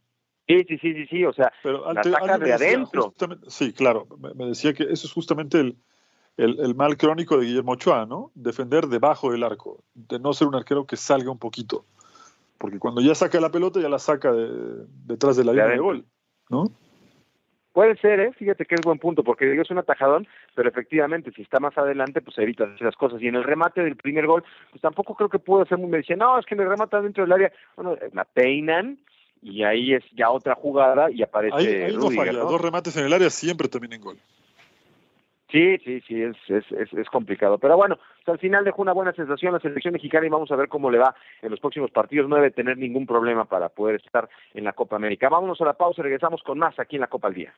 [0.47, 3.13] Sí, sí, sí, sí, sí, o sea, Pero la ante- ataca de adentro.
[3.49, 5.77] sí, claro, me, me decía que eso es justamente el,
[6.39, 8.31] el, el mal crónico de Guillermo Ochoa, ¿no?
[8.35, 11.85] Defender debajo del arco, de no ser un arquero que salga un poquito.
[12.57, 15.79] Porque cuando ya saca la pelota, ya la saca de- detrás de la línea de
[15.79, 16.05] gol,
[16.49, 16.65] ¿no?
[17.73, 18.33] Puede ser, ¿eh?
[18.33, 21.77] Fíjate que es buen punto, porque digo, es un atajadón, pero efectivamente, si está más
[21.79, 23.23] adelante, pues evita esas cosas.
[23.23, 25.89] Y en el remate del primer gol, pues tampoco creo que pudo ser muy...
[25.89, 27.53] Me decían, no, es que me rematan dentro del área.
[27.77, 28.99] Bueno, eh, la peinan,
[29.43, 32.51] y ahí es ya otra jugada, y aparece Ahí, ahí no Rüdiger, falla, ¿no?
[32.51, 34.19] dos remates en el área siempre terminan en gol.
[35.51, 37.59] Sí, sí, sí, es, es, es, es complicado.
[37.59, 40.69] Pero bueno, al final dejó una buena sensación la selección mexicana y vamos a ver
[40.69, 42.29] cómo le va en los próximos partidos.
[42.29, 45.29] No debe tener ningún problema para poder estar en la Copa América.
[45.29, 47.55] Vámonos a la pausa y regresamos con más aquí en la Copa al Día.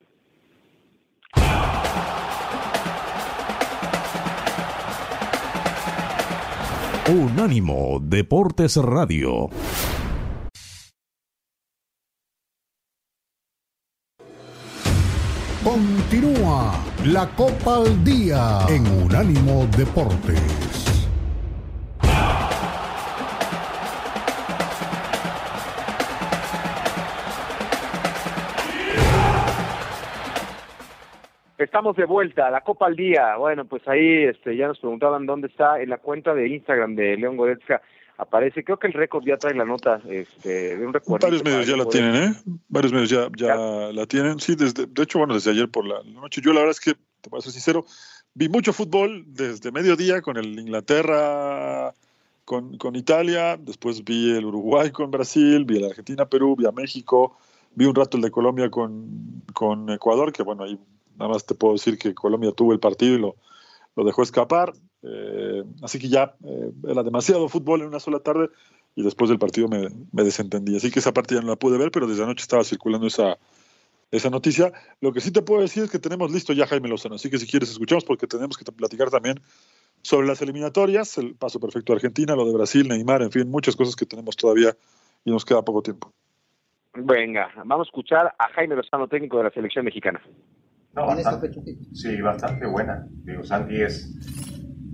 [7.09, 9.49] Unánimo Deportes Radio.
[15.63, 16.73] Continúa
[17.05, 20.81] la Copa al Día en Unánimo Deportes.
[31.59, 33.35] Estamos de vuelta, la Copa al Día.
[33.35, 37.17] Bueno, pues ahí este, ya nos preguntaban dónde está en la cuenta de Instagram de
[37.17, 37.83] León Goretzka.
[38.17, 41.25] Aparece, creo que el récord ya trae la nota este, de un recuerdo.
[41.25, 42.33] Varios medios ya la tienen, ¿eh?
[42.67, 44.39] Varios medios ya, ya la tienen.
[44.39, 46.41] Sí, desde, de hecho, bueno, desde ayer por la noche.
[46.43, 47.85] Yo la verdad es que, te voy a ser sincero,
[48.33, 51.93] vi mucho fútbol desde mediodía con el Inglaterra,
[52.45, 56.71] con, con Italia, después vi el Uruguay con Brasil, vi el Argentina, Perú, vi a
[56.71, 57.37] México,
[57.75, 60.77] vi un rato el de Colombia con, con Ecuador, que bueno, ahí
[61.17, 63.35] nada más te puedo decir que Colombia tuvo el partido y lo,
[63.95, 64.73] lo dejó escapar.
[65.03, 68.49] Eh, así que ya eh, era demasiado fútbol en una sola tarde
[68.95, 70.75] y después del partido me, me, desentendí.
[70.75, 73.37] Así que esa parte ya no la pude ver, pero desde anoche estaba circulando esa,
[74.11, 74.71] esa noticia.
[74.99, 77.37] Lo que sí te puedo decir es que tenemos listo ya Jaime Lozano, así que
[77.37, 79.39] si quieres escuchamos porque tenemos que platicar también
[80.03, 83.75] sobre las eliminatorias, el paso perfecto a Argentina, lo de Brasil, Neymar, en fin, muchas
[83.75, 84.75] cosas que tenemos todavía
[85.23, 86.11] y nos queda poco tiempo.
[86.93, 90.21] Venga, vamos a escuchar a Jaime Lozano, técnico de la selección mexicana.
[90.93, 91.49] No, bastante,
[91.93, 93.07] sí, bastante buena.
[93.09, 94.13] Digo, Santi es,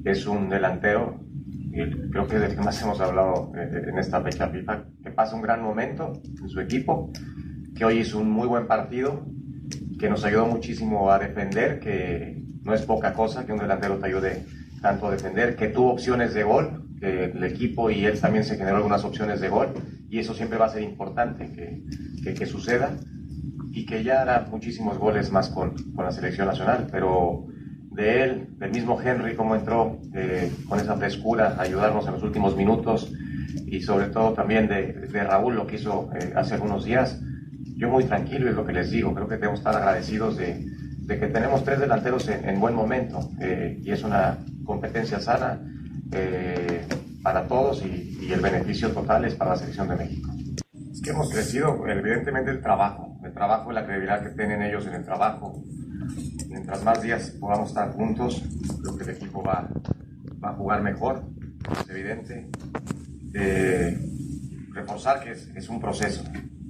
[0.06, 1.20] es un delantero,
[1.72, 5.12] y creo que es del que más hemos hablado eh, en esta fecha FIFA, que
[5.12, 7.12] pasa un gran momento en su equipo,
[7.76, 9.26] que hoy hizo un muy buen partido,
[10.00, 14.08] que nos ayudó muchísimo a defender, que no es poca cosa que un delantero te
[14.08, 14.46] ayude
[14.82, 18.58] tanto a defender, que tuvo opciones de gol, que el equipo y él también se
[18.58, 19.70] generó algunas opciones de gol,
[20.10, 21.84] y eso siempre va a ser importante que,
[22.24, 22.98] que, que suceda
[23.72, 27.48] y que ya hará muchísimos goles más con, con, la selección nacional, pero
[27.98, 32.22] de él, del mismo Henry, cómo entró eh, con esa frescura a ayudarnos en los
[32.22, 33.12] últimos minutos
[33.66, 37.20] y sobre todo también de, de Raúl, lo que hizo eh, hace algunos días,
[37.76, 40.64] yo muy tranquilo es lo que les digo, creo que debemos estar agradecidos de,
[41.00, 45.60] de que tenemos tres delanteros en, en buen momento eh, y es una competencia sana
[47.24, 50.32] para todos y, y el beneficio total es para la selección de México.
[50.94, 54.86] Es que hemos crecido, evidentemente, el trabajo, el trabajo y la credibilidad que tienen ellos
[54.86, 55.62] en el trabajo.
[56.58, 58.44] Mientras más días podamos estar juntos,
[58.82, 59.70] creo que el equipo va,
[60.42, 61.24] a jugar mejor,
[61.84, 62.50] es evidente.
[63.36, 63.96] Eh,
[64.72, 66.24] reforzar que es, un proceso.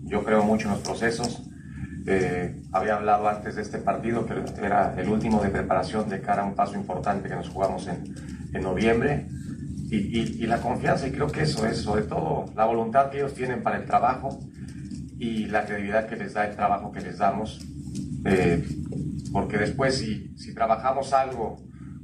[0.04, 1.42] Yo creo mucho en los procesos.
[2.06, 6.42] Eh, había hablado antes de este partido que era el último de preparación de cara
[6.42, 8.14] a un paso importante que nos jugamos en,
[8.54, 9.26] en noviembre.
[9.90, 13.64] Y, la confianza, y creo que eso es sobre todo la voluntad que ellos tienen
[13.64, 14.38] para el trabajo
[15.18, 17.66] y la credibilidad que les da el trabajo que les damos.
[18.26, 18.68] Eh,
[19.32, 21.58] porque después si, si trabajamos algo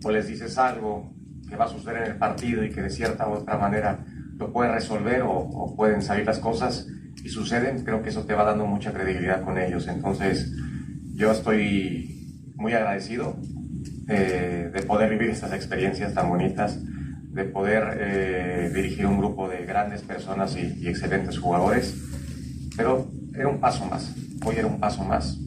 [0.04, 1.14] o les dices algo
[1.48, 4.06] que va a suceder en el partido y que de cierta u otra manera
[4.38, 6.88] lo pueden resolver o, o pueden salir las cosas
[7.24, 9.88] y suceden, creo que eso te va dando mucha credibilidad con ellos.
[9.88, 10.52] Entonces
[11.16, 13.38] yo estoy muy agradecido
[14.10, 16.80] eh, de poder vivir estas experiencias tan bonitas
[17.34, 21.96] de poder eh, dirigir un grupo de grandes personas y, y, excelentes jugadores,
[22.78, 24.14] pero era un paso más,
[24.46, 25.40] hoy era un paso más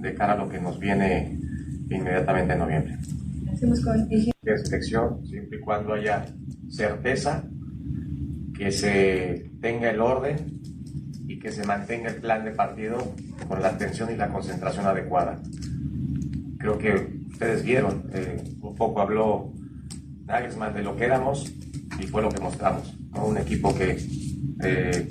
[0.00, 1.38] de cara a lo que nos viene
[1.90, 2.98] inmediatamente en noviembre.
[4.42, 6.24] De selección, siempre y cuando haya
[6.68, 7.44] certeza,
[8.56, 10.60] que se tenga el orden
[11.26, 12.98] y que se mantenga el plan de partido
[13.48, 15.40] con la atención y la concentración adecuada.
[16.58, 19.52] Creo que ustedes vieron, eh, un poco habló
[20.26, 21.52] Nagelsmann de lo que éramos
[21.98, 22.96] y fue lo que mostramos.
[23.12, 23.26] ¿no?
[23.26, 23.96] Un equipo que
[24.62, 25.08] eh,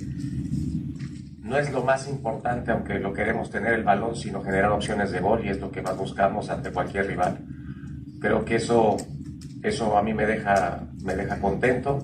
[1.49, 5.19] no es lo más importante, aunque lo queremos tener el balón, sino generar opciones de
[5.19, 7.39] gol y es lo que más buscamos ante cualquier rival.
[8.21, 8.95] Creo que eso
[9.61, 12.01] Eso a mí me deja, me deja contento.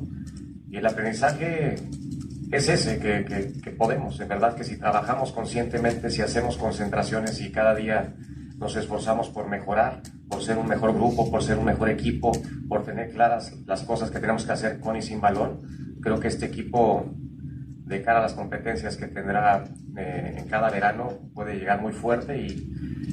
[0.69, 1.75] Y el aprendizaje
[2.51, 3.23] es ese, que,
[3.63, 4.19] que, podemos.
[4.19, 8.13] En verdad que si trabajamos conscientemente, si hacemos concentraciones y cada día
[8.57, 12.31] nos esforzamos por mejorar, por ser un mejor grupo, por ser un mejor equipo,
[12.67, 15.61] por tener claras las cosas que tenemos que hacer con y sin balón,
[16.01, 17.05] creo que este equipo,
[17.85, 19.63] de cara a las competencias que tendrá
[19.97, 22.47] eh, en cada verano, puede llegar muy fuerte y,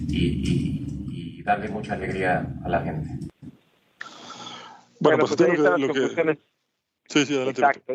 [0.08, 3.08] y, darle mucha alegría a la gente.
[5.00, 6.38] Bueno, pues, pues ahí están las conclusiones.
[7.08, 7.61] Sí, sí, adelante.
[7.61, 7.92] Exacto.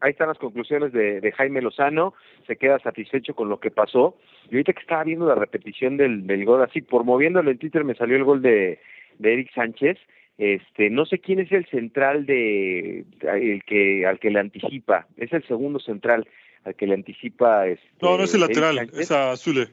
[0.00, 2.12] Ahí están las conclusiones de, Jaime Lozano.
[2.46, 4.18] Se queda satisfecho con lo que pasó.
[4.50, 7.84] Y ahorita que estaba viendo la repetición del, del gol, así por moviéndolo en Twitter
[7.84, 8.80] me salió el gol de,
[9.18, 9.96] de Eric Sánchez.
[10.36, 15.06] Este, no sé quién es el central de el que al que le anticipa.
[15.16, 16.26] Es el segundo central
[16.64, 17.68] al que le anticipa.
[17.68, 19.68] Este, no, no es el lateral, es a Azule.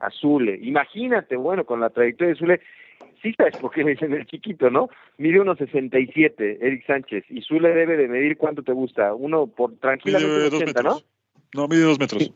[0.00, 0.58] Azule.
[0.62, 2.60] Imagínate, bueno, con la trayectoria de Azule,
[3.22, 4.88] sí sabes por qué le dicen el chiquito, ¿no?
[5.18, 9.76] Mide unos 67, Eric Sánchez, y Zule debe de medir cuánto te gusta, uno por
[9.78, 11.00] tranquilamente mide 80, ¿no?
[11.54, 12.32] No, mide dos metros.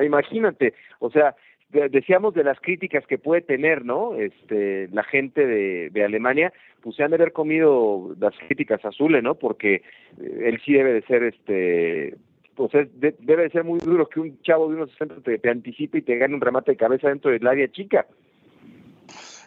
[0.00, 1.36] Imagínate, o sea,
[1.72, 4.14] decíamos de las críticas que puede tener, ¿no?
[4.14, 8.92] Este, la gente de, de Alemania, pues se han de haber comido las críticas a
[8.92, 9.34] Zule, ¿no?
[9.36, 9.76] Porque
[10.20, 12.16] eh, él sí debe de ser, este,
[12.54, 15.98] pues debe de ser muy duro que un chavo de unos 60 te, te anticipe
[15.98, 18.06] y te gane un remate de cabeza dentro del área chica.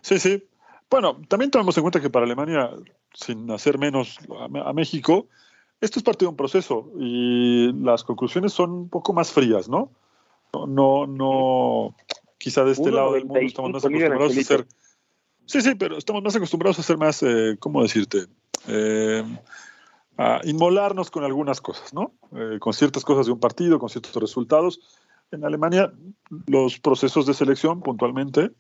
[0.02, 0.44] Sí, sí.
[0.90, 2.70] Bueno, también tomemos en cuenta que para Alemania,
[3.14, 5.28] sin hacer menos a, México,
[5.82, 9.92] esto es parte de un proceso y las conclusiones son un poco más frías, ¿no?
[10.54, 11.96] No, no,
[12.46, 14.68] quizá de este lado del mundo estamos más acostumbrados a hacer.
[15.48, 18.28] Sí, sí, pero estamos más acostumbrados a hacer más, eh, ¿cómo decirte?
[18.68, 19.24] Eh,
[20.16, 22.14] a inmolarnos con algunas cosas, ¿no?
[22.36, 24.80] Eh, con ciertas cosas de un partido, con ciertos resultados.
[25.32, 25.92] En Alemania,
[26.46, 28.52] los procesos de selección puntualmente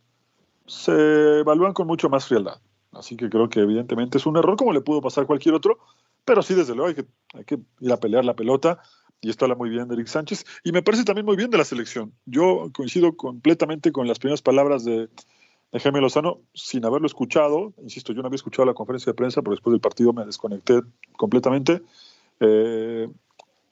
[0.66, 2.60] se evalúan con mucho más frialdad.
[2.92, 5.78] Así que creo que evidentemente es un error como le pudo pasar a cualquier otro,
[6.26, 8.80] pero sí, desde luego hay que, hay que ir a pelear la pelota
[9.26, 11.58] y esto habla muy bien de Eric Sánchez y me parece también muy bien de
[11.58, 12.14] la selección.
[12.28, 15.10] Yo coincido completamente con las primeras palabras de,
[15.72, 17.74] de Jaime Lozano sin haberlo escuchado.
[17.82, 20.82] Insisto, yo no había escuchado la conferencia de prensa, pero después del partido me desconecté
[21.18, 21.82] completamente.
[22.40, 23.10] Eh,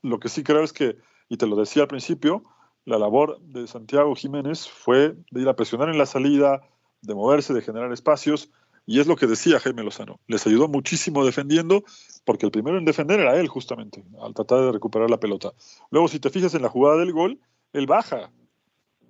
[0.02, 0.98] lo que sí creo es que,
[1.30, 2.44] y te lo decía al principio,
[2.86, 6.63] la labor de Santiago Jiménez fue de ir a presionar en la salida,
[7.04, 8.50] de moverse, de generar espacios,
[8.86, 10.19] y es lo que decía Jaime Lozano.
[10.28, 11.84] Les ayudó muchísimo defendiendo,
[12.26, 15.54] porque el primero en defender era él, justamente, al tratar de recuperar la pelota.
[15.89, 17.39] Luego, si te fijas en la jugada del gol,
[17.72, 18.32] él baja,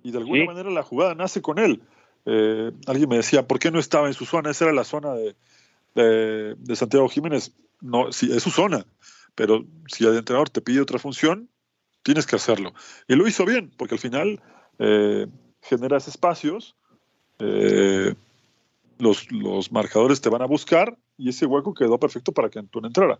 [0.02, 1.82] y de alguna manera la jugada nace con él.
[2.26, 4.50] Eh, alguien me decía, ¿por qué no estaba en su zona?
[4.50, 5.34] Esa era la zona de,
[5.94, 7.52] de, Santiago Jiménez.
[7.80, 8.86] No, sí, es su zona,
[9.34, 11.48] pero si el entrenador te pide otra función,
[12.02, 12.74] tienes que hacerlo.
[13.08, 14.40] Y lo hizo bien, porque al final
[14.78, 15.26] eh,
[15.62, 16.76] generas espacios
[17.38, 18.14] eh,
[18.98, 22.88] los, los, marcadores te van a buscar y ese hueco quedó perfecto para que Antuna
[22.88, 23.18] entrara.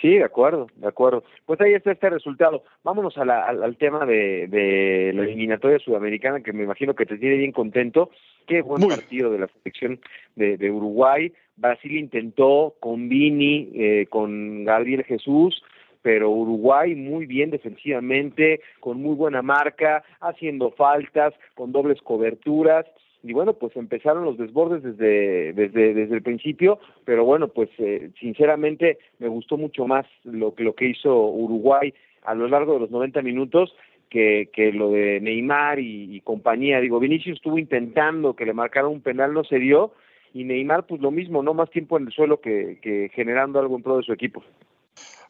[0.00, 1.24] Sí, de acuerdo, de acuerdo.
[1.46, 2.62] Pues ahí está este resultado.
[2.84, 8.10] Vámonos al, tema de, la eliminatoria sudamericana, que me imagino que te tiene bien contento.
[8.46, 9.98] Qué buen partido de la selección
[10.34, 11.32] de, Uruguay.
[11.56, 15.62] Brasil intentó con Vini, eh, con Gabriel Jesús,
[16.02, 22.84] pero Uruguay muy bien defensivamente, con muy buena marca, haciendo faltas, con dobles coberturas.
[23.26, 28.10] Y bueno, pues empezaron los desbordes desde, desde, desde el principio, pero bueno, pues eh,
[28.20, 32.90] sinceramente me gustó mucho más lo, lo que hizo Uruguay a lo largo de los
[32.90, 33.74] 90 minutos
[34.08, 36.80] que, que lo de Neymar y, compañía.
[36.80, 39.92] Digo, Vinicius estuvo intentando que le marcara un penal, no se dio,
[40.32, 43.76] y Neymar pues lo mismo, no más tiempo en el suelo que, que generando algo
[43.76, 44.44] en pro de su equipo.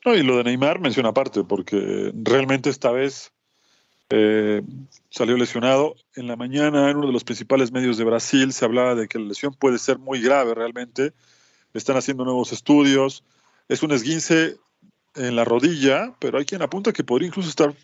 [0.05, 3.33] No, y lo de Neymar menciona aparte, porque realmente esta vez
[4.11, 4.63] eh,
[5.11, 5.97] salió lesionado.
[6.15, 9.19] En la mañana, en uno de los principales medios de Brasil, se hablaba de que
[9.19, 11.13] la lesión puede ser muy grave realmente.
[11.75, 13.25] Están haciendo nuevos estudios.
[13.69, 14.57] Es un esguince
[15.15, 17.75] en la rodilla, pero hay quien apunta que podría incluso estar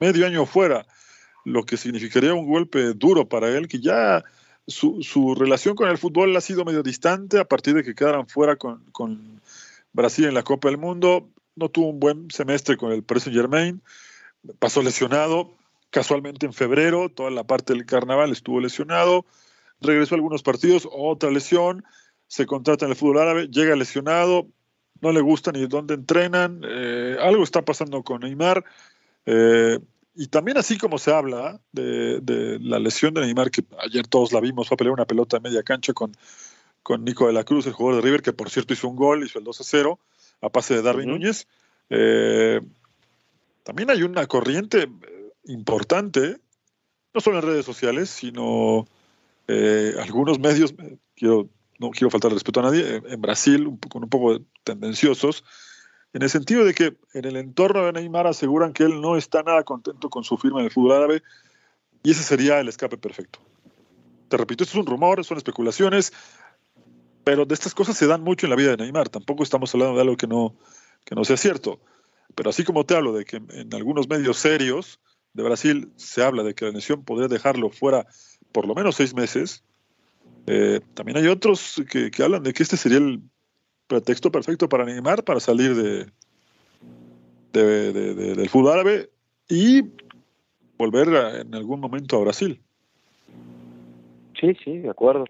[0.00, 0.86] medio año fuera,
[1.44, 4.24] lo que significaría un golpe duro para él, que ya
[4.66, 8.28] su, su relación con el fútbol ha sido medio distante a partir de que quedaran
[8.28, 9.40] fuera con, con
[9.92, 13.82] Brasil en la Copa del Mundo no tuvo un buen semestre con el Paris Germain,
[14.58, 15.52] pasó lesionado,
[15.90, 19.24] casualmente en febrero, toda la parte del carnaval estuvo lesionado,
[19.80, 21.84] regresó a algunos partidos, otra lesión,
[22.26, 24.46] se contrata en el fútbol árabe, llega lesionado,
[25.00, 28.64] no le gusta ni dónde entrenan, eh, algo está pasando con Neymar.
[29.26, 29.78] Eh,
[30.14, 34.40] y también así como se habla de, la lesión de Neymar, que ayer todos la
[34.40, 36.12] vimos, fue a pelear una pelota en media cancha con,
[36.82, 39.24] con Nico de la Cruz, el jugador de River, que por cierto hizo un gol,
[39.24, 39.98] hizo el 2 a 0
[40.40, 41.46] a pase de Darwin Núñez.
[41.90, 42.60] Eh,
[43.68, 46.40] también hay una corriente eh, importante,
[47.12, 48.86] no solo en redes sociales, sino
[49.46, 50.74] eh, algunos medios,
[51.14, 55.44] quiero no quiero faltar respeto a nadie, en Brasil, con un poco tendenciosos,
[56.14, 59.42] en el sentido de que en el entorno de Neymar aseguran que él no está
[59.42, 61.22] nada contento con su firma en el fútbol árabe
[62.02, 63.38] y ese sería el escape perfecto.
[64.28, 66.14] Te repito, esto es un rumor, son especulaciones,
[67.22, 69.10] pero de estas cosas se dan mucho en la vida de Neymar.
[69.10, 70.56] Tampoco estamos hablando de algo que no,
[71.04, 71.78] que no sea cierto.
[72.34, 75.00] Pero así como te hablo de que en algunos medios serios
[75.32, 78.06] de Brasil se habla de que la lesión podría dejarlo fuera
[78.52, 79.62] por lo menos seis meses,
[80.46, 83.22] eh, también hay otros que, que hablan de que este sería el
[83.86, 86.06] pretexto perfecto para Neymar para salir de,
[87.52, 89.10] del fútbol árabe
[89.48, 89.82] y
[90.76, 91.08] volver
[91.40, 92.62] en algún momento a Brasil.
[94.40, 95.24] Sí, sí, de acuerdo.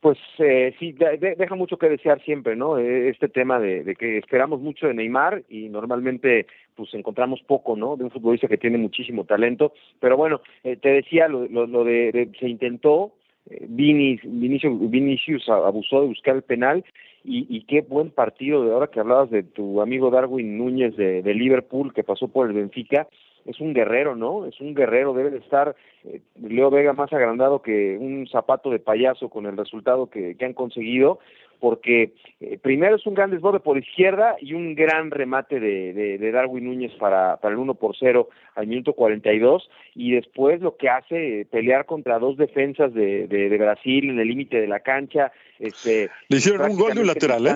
[0.00, 2.78] Pues eh, sí, deja mucho que desear siempre, ¿no?
[2.78, 7.96] E, este tema de, que esperamos mucho de Neymar y normalmente pues encontramos poco, ¿no?
[7.96, 9.72] De un futbolista que tiene muchísimo talento.
[9.98, 13.12] Pero bueno, eh, te decía lo, lo, de, se intentó,
[13.48, 16.84] eh, Vinicius, Vinicius abusó de buscar el penal
[17.28, 21.92] y, qué buen partido de ahora que hablabas de tu amigo Darwin Núñez de, Liverpool
[21.92, 23.08] que pasó por el Benfica
[23.46, 24.46] es un guerrero, ¿no?
[24.46, 28.78] Es un guerrero, debe de estar eh, Leo Vega más agrandado que un zapato de
[28.78, 31.20] payaso con el resultado que, que han conseguido,
[31.60, 36.32] porque eh, primero es un gran desborde por izquierda y un gran remate de, de,
[36.32, 40.88] Darwin Núñez para, para el 1 por 0 al minuto 42 y después lo que
[40.88, 45.32] hace eh, pelear contra dos defensas de, de, Brasil en el límite de la cancha.
[45.58, 47.54] Este, Le hicieron un gol de un lateral, ¿eh?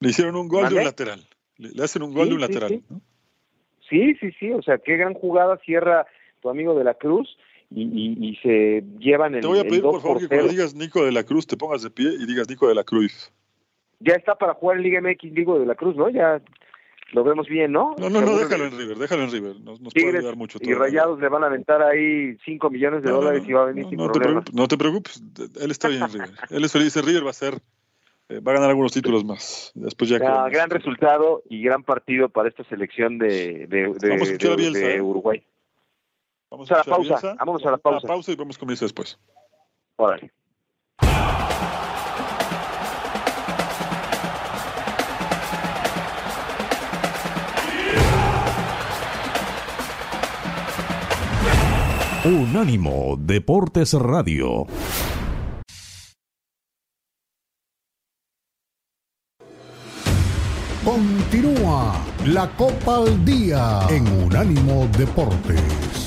[0.00, 1.20] Le hicieron un gol de un lateral.
[1.56, 2.68] Le, hacen un gol de un lateral.
[2.68, 2.82] Sí.
[3.88, 6.06] Sí, sí, o sea, qué gran jugada cierra
[6.40, 7.36] tu amigo de la Cruz
[7.70, 9.40] y, se llevan el.
[9.40, 11.82] Te voy a pedir, por favor, que cuando digas Nico de la Cruz te pongas
[11.82, 13.32] de pie y digas Nico de la Cruz.
[14.00, 16.08] Ya está para jugar en Liga MX, Nico de la Cruz, ¿no?
[16.10, 16.40] Ya
[17.12, 17.94] lo vemos bien, ¿no?
[17.98, 19.60] No, no, no, déjalo en River, déjalo en River.
[19.60, 20.58] Nos, puede ayudar mucho.
[20.60, 23.86] Y Rayados le van a aventar ahí 5 millones de dólares y va a venir
[23.88, 24.44] sin no problemas.
[24.44, 25.22] Te no te preocupes,
[25.60, 26.30] él está bien en River.
[26.50, 27.54] él es feliz, River va a ser.
[28.28, 29.70] Eh, va a ganar algunos títulos más.
[29.74, 35.00] Después ya gran resultado y gran partido para esta selección de, de, de, de.
[35.02, 35.44] Uruguay.
[36.50, 37.36] Vamos a, la pausa.
[37.38, 38.06] Vamos a la pausa.
[38.06, 39.18] pausa y vamos con eso después.
[39.96, 40.32] Órale.
[52.24, 54.66] Unánimo Deportes Radio.
[60.84, 61.94] Continúa
[62.26, 66.03] la Copa al Día en Unánimo Deportes.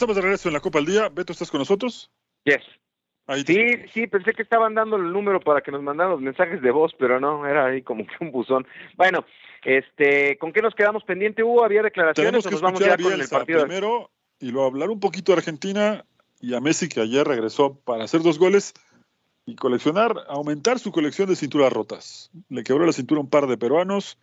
[0.00, 1.10] Estamos de regreso en la Copa al Día.
[1.10, 2.10] Beto, ¿estás con nosotros?
[2.44, 2.62] Yes.
[3.44, 3.58] sí,
[3.92, 6.94] sí, pensé que estaban dando el número para que nos mandaran los mensajes de voz,
[6.98, 8.66] pero no, era ahí como que un buzón.
[8.96, 9.26] Bueno,
[9.62, 11.42] este, ¿con qué nos quedamos pendiente?
[11.42, 11.62] ¿Hubo?
[11.62, 12.30] ¿Había declaraciones?
[12.30, 15.38] Tenemos que nos vamos ya con el partido primero y luego hablar un poquito de
[15.38, 16.06] Argentina
[16.40, 18.72] y a Messi que ayer regresó para hacer dos goles
[19.44, 22.30] y coleccionar, aumentar su colección de cinturas rotas.
[22.48, 24.16] Le quebró la cintura un par de peruanos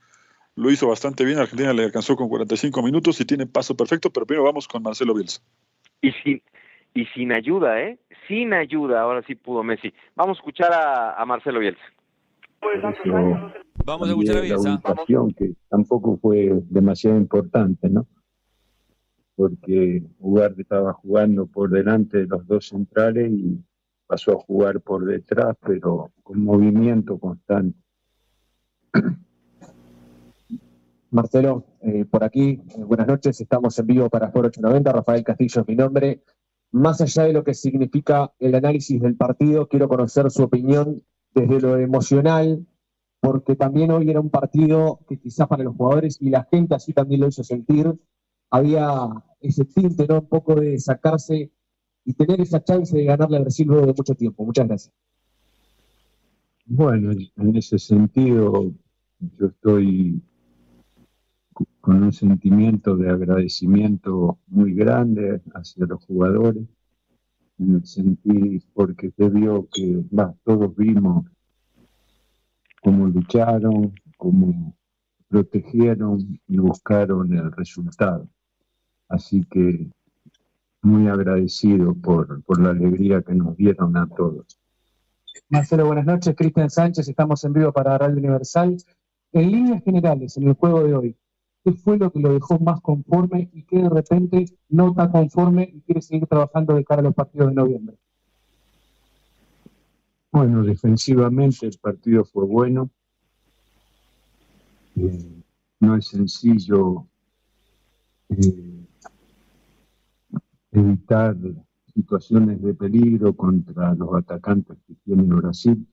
[0.57, 1.37] lo hizo bastante bien.
[1.37, 5.13] Argentina le alcanzó con 45 minutos y tiene paso perfecto, pero primero vamos con Marcelo
[5.13, 5.41] Bielsa.
[6.01, 6.41] Y sin,
[6.93, 7.99] y sin ayuda, ¿eh?
[8.27, 9.93] Sin ayuda, ahora sí pudo Messi.
[10.15, 11.81] Vamos a escuchar a, Marcelo Bielsa.
[13.85, 14.81] Vamos a escuchar a Bielsa.
[15.37, 18.07] que tampoco fue demasiado importante, ¿no?
[19.35, 23.59] Porque Ugarte estaba jugando por delante de los dos centrales y
[24.07, 27.77] pasó a jugar por detrás, pero con movimiento constante.
[31.11, 35.61] Marcelo, eh, por aquí, eh, buenas noches, estamos en vivo para Foro 890, Rafael Castillo
[35.61, 36.23] es mi nombre.
[36.71, 41.01] Más allá de lo que significa el análisis del partido, quiero conocer su opinión
[41.33, 42.65] desde lo emocional,
[43.21, 46.93] porque también hoy era un partido que quizás para los jugadores y la gente así
[46.93, 47.93] también lo hizo sentir,
[48.49, 48.89] había
[49.39, 50.19] ese tinte, ¿no?
[50.19, 51.51] Un poco de sacarse
[52.03, 54.45] y tener esa chance de ganarle al Brasil luego de mucho tiempo.
[54.45, 54.93] Muchas gracias.
[56.65, 58.73] Bueno, en ese sentido,
[59.19, 60.21] yo estoy
[61.87, 66.65] con un sentimiento de agradecimiento muy grande hacia los jugadores,
[67.59, 70.03] en el sentido porque se vio que
[70.43, 71.25] todos vimos
[72.83, 74.75] cómo lucharon, cómo
[75.29, 78.27] protegieron y buscaron el resultado.
[79.07, 79.89] Así que
[80.81, 84.59] muy agradecido por, por la alegría que nos dieron a todos.
[85.47, 86.35] Marcelo, buenas noches.
[86.35, 88.75] Cristian Sánchez, estamos en vivo para Radio Universal.
[89.31, 91.17] En líneas generales, en el juego de hoy,
[91.67, 95.63] ¿qué fue lo que lo dejó más conforme y qué de repente no está conforme
[95.63, 97.97] y quiere seguir trabajando de cara a los partidos de noviembre?
[100.31, 102.89] Bueno, defensivamente el partido fue bueno.
[104.95, 105.43] Eh,
[105.81, 107.05] no es sencillo
[108.29, 108.85] eh,
[110.71, 111.35] evitar
[111.93, 115.85] situaciones de peligro contra los atacantes que tiene Brasil.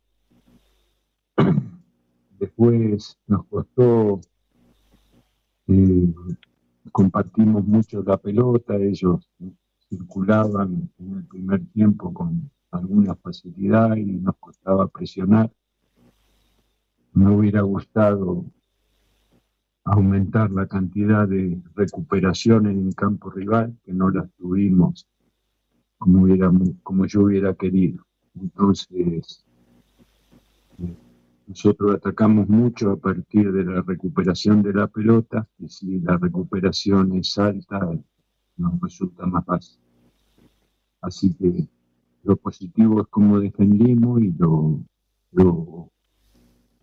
[2.39, 4.21] Después nos costó,
[5.69, 6.15] eh,
[6.93, 9.29] compartimos mucho la pelota, ellos
[9.89, 15.51] circulaban en el primer tiempo con alguna facilidad y nos costaba presionar.
[17.13, 18.45] Me hubiera gustado
[19.85, 25.07] aumentar la cantidad de recuperación en campo rival, que no las tuvimos
[25.99, 26.51] como, hubiera,
[26.83, 28.05] como yo hubiera querido.
[28.35, 29.45] Entonces,
[31.47, 37.13] nosotros atacamos mucho a partir de la recuperación de la pelota y si la recuperación
[37.17, 37.89] es alta,
[38.57, 39.81] nos resulta más fácil.
[41.01, 41.69] Así que
[42.23, 44.81] lo positivo es cómo defendimos y lo,
[45.33, 45.91] lo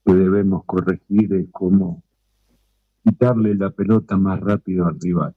[0.05, 2.03] que debemos corregir es cómo
[3.03, 5.36] quitarle la pelota más rápido al rival.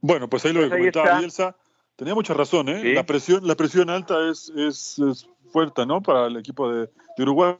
[0.00, 1.56] Bueno, pues ahí lo que pues comentaba Bielsa,
[1.96, 2.94] tenía mucha razón, ¿eh?
[2.94, 6.02] La presión, la presión alta es, es, fuerte, ¿no?
[6.02, 7.56] Para el equipo de, de, Uruguay.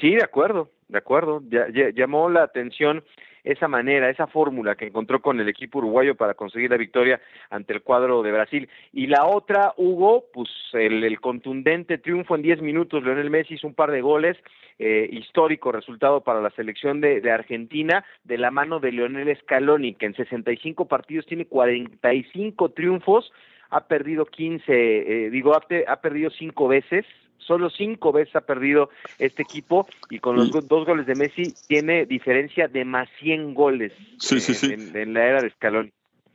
[0.00, 1.42] Sí, de acuerdo, de acuerdo.
[1.48, 3.04] Ya, llamó la atención
[3.44, 7.20] esa manera, esa fórmula que encontró con el equipo uruguayo para conseguir la victoria
[7.50, 8.68] ante el cuadro de Brasil.
[8.92, 13.74] Y la otra, Hugo, pues el, contundente triunfo en 10 minutos, Leonel Messi hizo un
[13.74, 14.36] par de goles,
[14.78, 20.06] eh, histórico resultado para la selección de, Argentina, de la mano de Leonel Scaloni, que
[20.06, 23.32] en 65 partidos tiene 45 triunfos,
[23.70, 27.06] ha perdido 15, eh, digo, ha, ha perdido 5 veces,
[27.46, 32.06] Solo cinco veces ha perdido este equipo y con los dos goles de Messi tiene
[32.06, 33.92] diferencia de más 100 goles
[34.30, 35.92] en, la era de Escalón.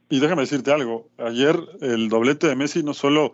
[0.10, 3.34] Y déjame decirte algo, ayer el doblete de Messi no solo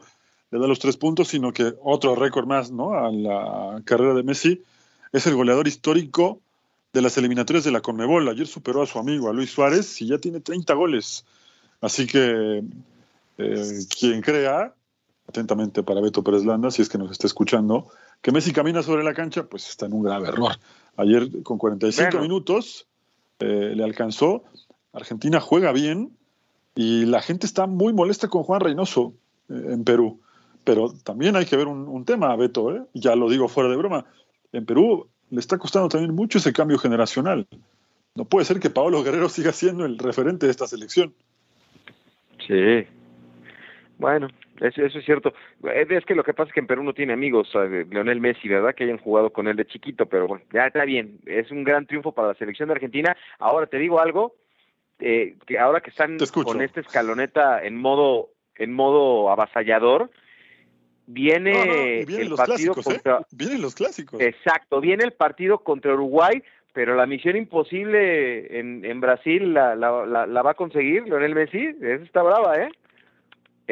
[0.52, 2.94] le da los tres puntos, sino que otro récord más ¿no?
[2.94, 4.62] a la carrera de Messi
[5.12, 6.40] es el goleador histórico
[6.94, 8.28] de las eliminatorias de la Conmebol.
[8.30, 11.26] Ayer superó a su amigo, a Luis Suárez, y ya tiene 30 goles.
[11.80, 12.64] Así que
[13.38, 14.74] eh, quien crea
[15.32, 17.90] atentamente para Beto Pérez Landa, si es que nos está escuchando,
[18.22, 20.52] que Messi camina sobre la cancha, pues está en un grave error.
[20.98, 22.86] Ayer con 45 minutos
[23.40, 24.44] eh, le alcanzó,
[24.94, 26.12] Argentina juega bien
[26.76, 29.14] y la gente está muy molesta con Juan Reynoso
[29.50, 30.20] eh, en Perú.
[30.64, 32.84] Pero también hay que ver un, tema, Beto, ¿eh?
[32.94, 34.06] ya lo digo fuera de broma,
[34.52, 37.48] en Perú le está costando también mucho ese cambio generacional.
[38.14, 41.14] No puede ser que Paolo Guerrero siga siendo el referente de esta selección.
[42.46, 42.86] Sí.
[43.98, 44.28] Bueno,
[44.60, 45.34] eso, es cierto.
[45.64, 48.48] Eh, es que lo que pasa es que en Perú no tiene amigos, Leonel Messi,
[48.48, 48.76] ¿verdad?
[48.76, 51.20] Que hayan jugado con él de chiquito, pero bueno, ya está bien.
[51.26, 53.16] Es un gran triunfo para la selección de Argentina.
[53.40, 54.36] Ahora te digo algo,
[55.00, 60.12] eh, que ahora que están con esta escaloneta en modo, en modo avasallador,
[61.08, 62.84] viene el partido ¿eh?
[62.84, 63.22] contra...
[63.32, 64.22] Vienen los clásicos.
[64.22, 66.44] Exacto, viene el partido contra Uruguay,
[66.74, 71.76] pero la misión imposible en, en Brasil la, la, la, va a conseguir Leonel Messi.
[71.82, 72.70] Esa está brava, ¿eh?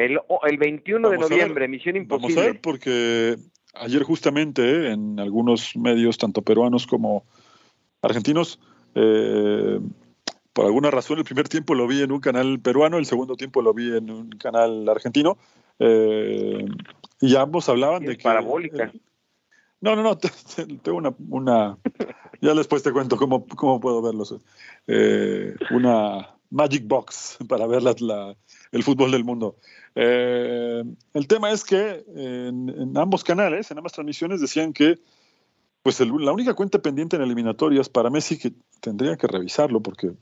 [0.04, 2.34] El, el 21 de noviembre, Misión Imposible.
[2.34, 3.36] Vamos a ver, porque
[3.74, 7.24] ayer justamente en algunos medios, tanto peruanos como
[8.00, 8.60] argentinos,
[8.94, 9.78] eh,
[10.52, 13.60] por alguna razón el primer tiempo lo vi en un canal peruano, el segundo tiempo
[13.60, 15.36] lo vi en un canal argentino,
[15.78, 16.64] eh,
[17.20, 18.24] y ambos hablaban de que...
[18.24, 18.90] Parabólica.
[19.80, 20.18] no, no, no,
[20.82, 21.78] tengo una, una...
[22.40, 24.34] ya después te cuento cómo, cómo puedo verlos.
[24.86, 28.36] Eh, una Magic Box para ver la,
[28.72, 29.56] el fútbol del mundo.
[29.94, 34.98] Eh, el tema es que en, ambos canales, en ambas transmisiones, decían que
[35.82, 40.12] pues la única cuenta pendiente en eliminatorias para Messi que tendría que revisarlo porque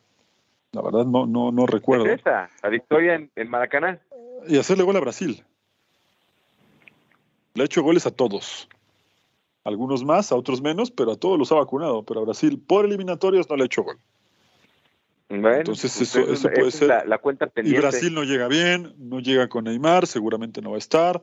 [0.73, 2.07] la verdad no, no, no recuerdo.
[2.07, 2.49] ¿Es esa?
[2.63, 4.01] ¿La victoria en, en Maracaná?
[4.47, 5.43] Y hacerle gol a Brasil.
[7.55, 8.69] Le ha hecho goles a todos.
[9.65, 12.03] Algunos más, a otros menos, pero a todos los ha vacunado.
[12.05, 13.99] Pero a Brasil, por eliminatorias, no le ha hecho gol.
[15.29, 17.07] Entonces pues eso, eso puede ser.
[17.07, 17.79] La, cuenta pendiente.
[17.79, 21.23] Y Brasil no llega bien, no llega con Neymar, seguramente no va a estar.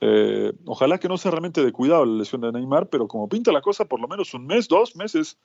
[0.00, 3.52] Eh, ojalá que no sea realmente de cuidado la lesión de Neymar, pero como pinta
[3.52, 5.38] la cosa, por lo menos un mes, dos meses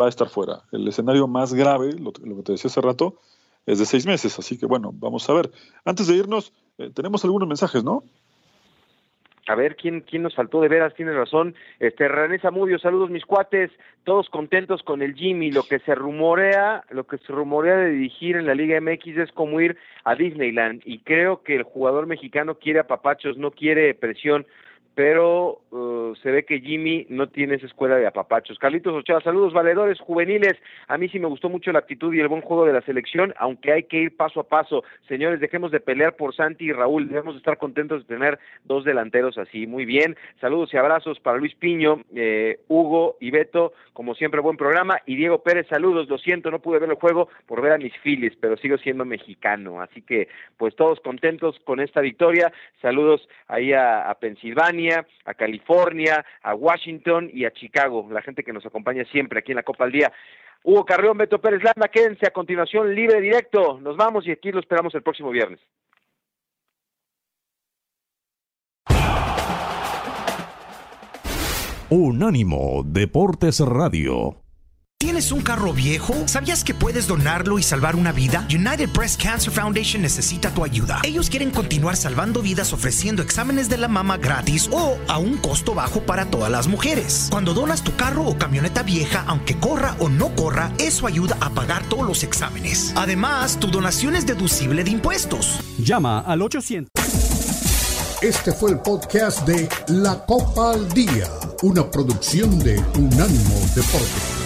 [0.00, 0.62] va a estar fuera.
[0.72, 3.20] El escenario más grave, lo, que te decía hace rato,
[3.66, 4.38] es de seis meses.
[4.38, 5.52] Así que bueno, vamos a ver.
[5.84, 8.04] Antes de irnos, eh, tenemos algunos mensajes, ¿no?
[9.46, 11.54] A ver quién, quién nos faltó de veras, tiene razón.
[11.78, 13.70] Este René Zamudio, saludos mis cuates,
[14.04, 15.50] todos contentos con el Jimmy.
[15.50, 19.32] Lo que se rumorea, lo que se rumorea de dirigir en la Liga MX es
[19.32, 20.82] como ir a Disneyland.
[20.84, 24.46] Y creo que el jugador mexicano quiere a papachos, no quiere presión.
[24.94, 28.58] Pero uh, se ve que Jimmy no tiene esa escuela de apapachos.
[28.58, 30.54] Carlitos Ochoa, saludos valedores juveniles.
[30.86, 33.34] A mí sí me gustó mucho la actitud y el buen juego de la selección,
[33.38, 34.84] aunque hay que ir paso a paso.
[35.08, 37.08] Señores, dejemos de pelear por Santi y Raúl.
[37.08, 39.66] Debemos estar contentos de tener dos delanteros así.
[39.66, 40.16] Muy bien.
[40.40, 43.72] Saludos y abrazos para Luis Piño, eh, Hugo y Beto.
[43.92, 44.98] Como siempre, buen programa.
[45.06, 46.08] Y Diego Pérez, saludos.
[46.08, 49.04] Lo siento, no pude ver el juego por ver a mis Phillies, pero sigo siendo
[49.04, 49.80] mexicano.
[49.80, 52.52] Así que, pues todos contentos con esta victoria.
[52.80, 54.14] Saludos ahí a, a
[54.92, 59.56] A California, a Washington y a Chicago, la gente que nos acompaña siempre aquí en
[59.56, 60.12] la Copa al Día.
[60.62, 63.78] Hugo Carrión, Beto Pérez Landa, quédense a continuación libre directo.
[63.80, 65.60] Nos vamos y aquí lo esperamos el próximo viernes.
[71.90, 74.43] Unánimo Deportes Radio.
[75.04, 76.14] ¿Tienes un carro viejo?
[76.24, 78.48] ¿Sabías que puedes donarlo y salvar una vida?
[78.48, 81.02] United Breast Cancer Foundation necesita tu ayuda.
[81.04, 85.74] Ellos quieren continuar salvando vidas ofreciendo exámenes de la mama gratis o a un costo
[85.74, 87.28] bajo para todas las mujeres.
[87.30, 91.50] Cuando donas tu carro o camioneta vieja, aunque corra o no corra, eso ayuda a
[91.50, 92.94] pagar todos los exámenes.
[92.96, 95.60] Además, tu donación es deducible de impuestos.
[95.76, 96.90] Llama al 800.
[98.22, 101.28] Este fue el podcast de La Copa al Día,
[101.60, 104.43] una producción de Unánimo Deportes.